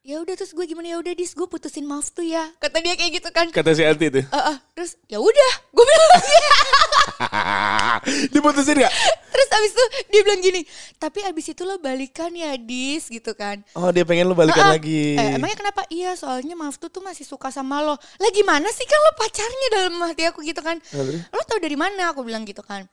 ya 0.08 0.24
udah 0.24 0.34
terus 0.40 0.56
gue 0.56 0.64
gimana 0.64 0.88
ya 0.88 0.96
udah 0.96 1.12
dis 1.12 1.36
gue 1.36 1.44
putusin 1.44 1.84
maaf 1.84 2.08
tuh 2.08 2.24
ya. 2.24 2.48
Kata 2.56 2.80
dia 2.80 2.96
kayak 2.96 3.20
gitu 3.20 3.28
kan. 3.28 3.52
Kata 3.52 3.76
si 3.76 3.84
Anti 3.84 4.08
tuh. 4.08 4.24
Eh, 4.24 4.40
eh, 4.40 4.56
terus 4.72 4.96
ya 5.04 5.20
udah, 5.20 5.52
gue 5.68 5.84
bilang 5.84 6.08
Diputusin 8.32 8.78
gak? 8.78 8.94
terus 9.28 9.48
abis 9.54 9.70
itu 9.70 9.84
dia 10.08 10.20
bilang 10.24 10.40
gini, 10.40 10.60
tapi 10.96 11.22
abis 11.22 11.52
itu 11.52 11.62
lo 11.62 11.76
balikan 11.78 12.32
ya 12.32 12.56
dis 12.56 13.06
gitu 13.06 13.36
kan. 13.36 13.60
Oh 13.76 13.92
dia 13.92 14.02
pengen 14.02 14.26
lu 14.26 14.34
balikan 14.34 14.64
Ah, 14.64 14.68
ah. 14.72 14.74
lagi. 14.74 15.14
Eh, 15.14 15.36
emangnya 15.36 15.56
kenapa? 15.60 15.82
Iya, 15.92 16.16
soalnya 16.16 16.56
maaf 16.56 16.80
tuh 16.80 16.88
tuh 16.88 17.04
masih 17.04 17.22
suka 17.22 17.52
sama 17.52 17.84
lo. 17.84 17.94
Lah 17.94 18.30
gimana 18.32 18.66
sih 18.72 18.82
kan 18.82 18.98
lo 18.98 19.12
pacarnya 19.14 19.68
dalam 19.70 19.94
hati 20.02 20.24
aku 20.26 20.40
gitu 20.42 20.58
kan? 20.58 20.80
Terus? 20.82 21.22
Lo 21.30 21.40
tau 21.46 21.60
dari 21.60 21.76
mana? 21.78 22.10
Aku 22.10 22.24
bilang 22.26 22.42
gitu 22.48 22.64
kan. 22.64 22.88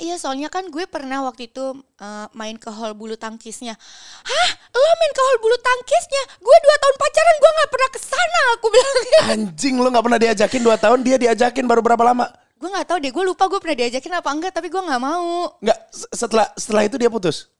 Iya, 0.00 0.16
soalnya 0.16 0.48
kan 0.48 0.66
gue 0.72 0.84
pernah 0.88 1.24
waktu 1.28 1.52
itu 1.52 1.76
eh, 2.00 2.26
main 2.32 2.56
ke 2.56 2.72
hall 2.72 2.96
bulu 2.96 3.14
tangkisnya. 3.14 3.76
Hah? 4.24 4.48
Lo 4.72 4.90
main 4.98 5.12
ke 5.12 5.22
hall 5.22 5.38
bulu 5.38 5.56
tangkisnya? 5.60 6.22
Gue 6.40 6.56
dua 6.64 6.76
tahun 6.80 6.96
pacaran, 6.96 7.36
gue 7.38 7.50
nggak 7.52 7.70
pernah 7.70 7.88
ke 7.92 8.00
sana. 8.00 8.40
Aku 8.56 8.66
bilang. 8.72 8.96
Anjing 9.36 9.74
lu 9.78 9.88
nggak 9.92 10.04
pernah 10.04 10.20
diajakin 10.20 10.62
2 10.64 10.84
tahun 10.84 10.98
dia 11.04 11.16
diajakin 11.20 11.64
baru 11.68 11.80
berapa 11.84 12.04
lama? 12.04 12.26
gue 12.62 12.70
nggak 12.70 12.86
tahu 12.94 12.98
deh, 13.02 13.10
gue 13.10 13.24
lupa 13.26 13.50
gue 13.50 13.58
pernah 13.58 13.74
diajakin 13.74 14.22
apa 14.22 14.30
enggak, 14.30 14.52
tapi 14.54 14.70
gue 14.70 14.78
nggak 14.78 15.02
mau. 15.02 15.50
Nggak 15.58 15.78
se- 15.90 16.10
setelah 16.14 16.46
setelah 16.54 16.86
itu 16.86 16.94
dia 16.94 17.10
putus. 17.10 17.50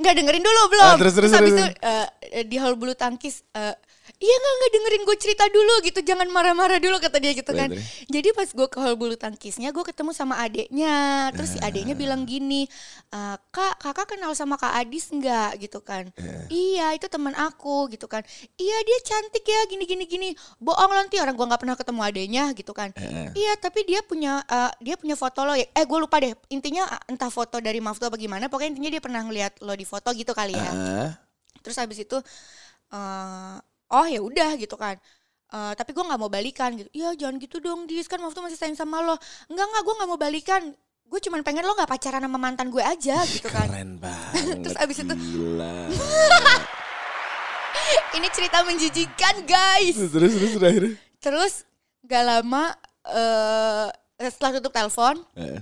Nggak 0.00 0.14
dengerin 0.24 0.40
dulu 0.40 0.62
belum. 0.72 0.88
Ah, 0.88 0.96
terus, 0.96 1.14
terus, 1.20 1.30
habis 1.36 1.52
terus. 1.52 1.68
itu 1.68 1.84
eh, 2.32 2.44
di 2.48 2.56
hall 2.56 2.72
bulu 2.80 2.96
tangkis 2.96 3.44
eh, 3.52 3.76
Iya 4.18 4.34
nggak 4.34 4.54
nggak 4.58 4.70
dengerin 4.74 5.02
gue 5.06 5.16
cerita 5.22 5.44
dulu 5.46 5.74
gitu 5.86 6.02
jangan 6.02 6.26
marah-marah 6.26 6.82
dulu 6.82 6.98
kata 6.98 7.22
dia 7.22 7.38
gitu 7.38 7.54
kan. 7.54 7.70
Bener. 7.70 7.86
Jadi 8.10 8.28
pas 8.34 8.50
gue 8.50 8.66
ke 8.66 8.78
hall 8.82 8.98
bulu 8.98 9.14
tangkisnya 9.14 9.70
gue 9.70 9.84
ketemu 9.86 10.10
sama 10.10 10.42
adeknya. 10.42 11.30
Terus 11.38 11.54
si 11.54 11.58
adeknya 11.62 11.94
Ah. 11.94 12.00
bilang 12.02 12.26
gini, 12.26 12.66
"Eh, 13.14 13.36
kak 13.54 13.78
kakak 13.78 14.10
kenal 14.10 14.34
sama 14.34 14.58
kak 14.58 14.74
Adis 14.74 15.14
nggak 15.14 15.62
gitu 15.62 15.78
kan? 15.86 16.10
Eh. 16.18 16.50
Iya 16.50 16.98
itu 16.98 17.06
teman 17.06 17.30
aku 17.32 17.86
gitu 17.88 18.10
kan. 18.10 18.26
Iya 18.54 18.76
dia 18.82 18.98
cantik 19.06 19.46
ya 19.46 19.60
gini 19.70 19.86
gini 19.86 20.04
gini. 20.04 20.28
Bohong 20.58 20.90
nanti 20.90 21.22
orang 21.22 21.38
gue 21.38 21.46
nggak 21.46 21.62
pernah 21.62 21.78
ketemu 21.78 22.00
adeknya 22.02 22.44
gitu 22.58 22.74
kan. 22.74 22.90
Eh. 22.98 23.30
Iya 23.38 23.54
tapi 23.56 23.86
dia 23.86 24.02
punya 24.02 24.42
eh, 24.42 24.74
dia 24.82 24.98
punya 24.98 25.14
foto 25.14 25.46
lo 25.46 25.54
ya. 25.54 25.62
Eh 25.70 25.86
gue 25.86 25.98
lupa 25.98 26.18
deh. 26.18 26.34
Intinya 26.50 26.90
eh, 26.90 27.14
entah 27.14 27.30
foto 27.30 27.62
dari 27.62 27.78
Maftu 27.78 28.02
apa 28.04 28.18
gimana. 28.18 28.50
Pokoknya 28.50 28.74
intinya 28.74 28.90
dia 28.90 29.00
pernah 29.00 29.22
ngeliat 29.22 29.62
lo 29.62 29.72
di 29.72 29.86
foto 29.86 30.10
gitu 30.10 30.34
kali 30.34 30.58
ya. 30.58 30.66
Ah, 30.68 31.08
Terus 31.62 31.78
habis 31.78 32.02
itu 32.02 32.18
eh 32.88 33.56
oh 33.90 34.04
ya 34.04 34.20
udah 34.20 34.54
gitu 34.54 34.74
kan. 34.74 34.96
Eh, 35.48 35.72
tapi 35.74 35.90
gue 35.90 36.02
nggak 36.02 36.16
mau 36.16 36.28
balikan 36.28 36.74
gitu. 36.74 36.88
Iya 36.92 37.16
jangan 37.16 37.36
gitu 37.36 37.56
dong 37.58 37.84
Dis 37.84 38.04
kan 38.04 38.18
Maftu 38.18 38.38
masih 38.38 38.54
sayang 38.54 38.74
sama 38.74 39.00
lo. 39.00 39.16
Enggak 39.46 39.66
enggak 39.66 39.82
gue 39.82 39.94
nggak 39.96 40.08
mau 40.08 40.16
balikan. 40.16 40.62
Gue 41.04 41.18
cuman 41.18 41.40
pengen 41.40 41.64
lo 41.64 41.72
nggak 41.72 41.88
pacaran 41.88 42.20
sama 42.20 42.36
mantan 42.36 42.68
gue 42.68 42.80
aja 42.80 43.16
gitu 43.24 43.48
kan. 43.48 43.64
keren 43.66 43.96
banget. 44.02 44.60
Terus 44.60 44.76
abis 44.76 44.96
itu- 44.98 45.16
Gila. 45.16 45.74
Ini 48.10 48.28
cerita 48.28 48.60
menjijikan 48.62 49.44
guys. 49.44 49.96
terus 49.96 50.12
terus 50.12 50.32
terus 50.34 50.52
terakhir. 50.54 50.84
Terus 51.18 51.52
gak 52.02 52.24
lama 52.24 52.72
eh 53.06 53.88
setelah 54.20 54.58
tutup 54.58 54.70
telepon 54.70 55.16
Eh, 55.32 55.60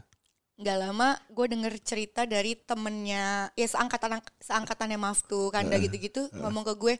nggak 0.56 0.76
lama 0.80 1.08
gue 1.28 1.46
denger 1.46 1.72
cerita 1.80 2.24
dari 2.24 2.56
temennya 2.56 3.52
ya 3.52 3.66
seangkatan 3.66 4.18
seangkatannya 4.40 4.96
Maftu 4.96 5.52
kanda 5.52 5.76
gitu-gitu 5.76 6.26
ngomong 6.34 6.64
ke 6.64 6.74
gue 6.74 6.94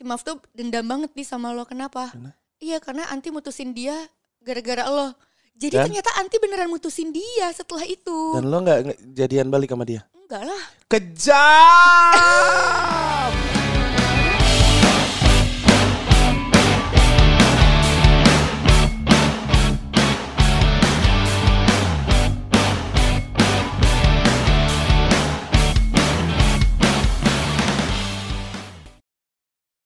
si 0.00 0.08
Maftu 0.08 0.40
dendam 0.56 0.80
banget 0.88 1.12
nih 1.12 1.28
sama 1.28 1.52
lo 1.52 1.68
kenapa? 1.68 2.08
Iya 2.56 2.80
karena 2.80 3.04
Anti 3.12 3.28
mutusin 3.28 3.76
dia 3.76 3.92
gara-gara 4.40 4.88
lo. 4.88 5.12
Jadi 5.60 5.76
Dan? 5.76 5.92
ternyata 5.92 6.08
Anti 6.16 6.40
beneran 6.40 6.72
mutusin 6.72 7.12
dia 7.12 7.52
setelah 7.52 7.84
itu. 7.84 8.32
Dan 8.40 8.48
lo 8.48 8.64
nggak 8.64 8.96
jadian 9.12 9.52
balik 9.52 9.76
sama 9.76 9.84
dia? 9.84 10.08
Enggak 10.16 10.48
lah. 10.48 10.62
Kejam. 10.88 11.36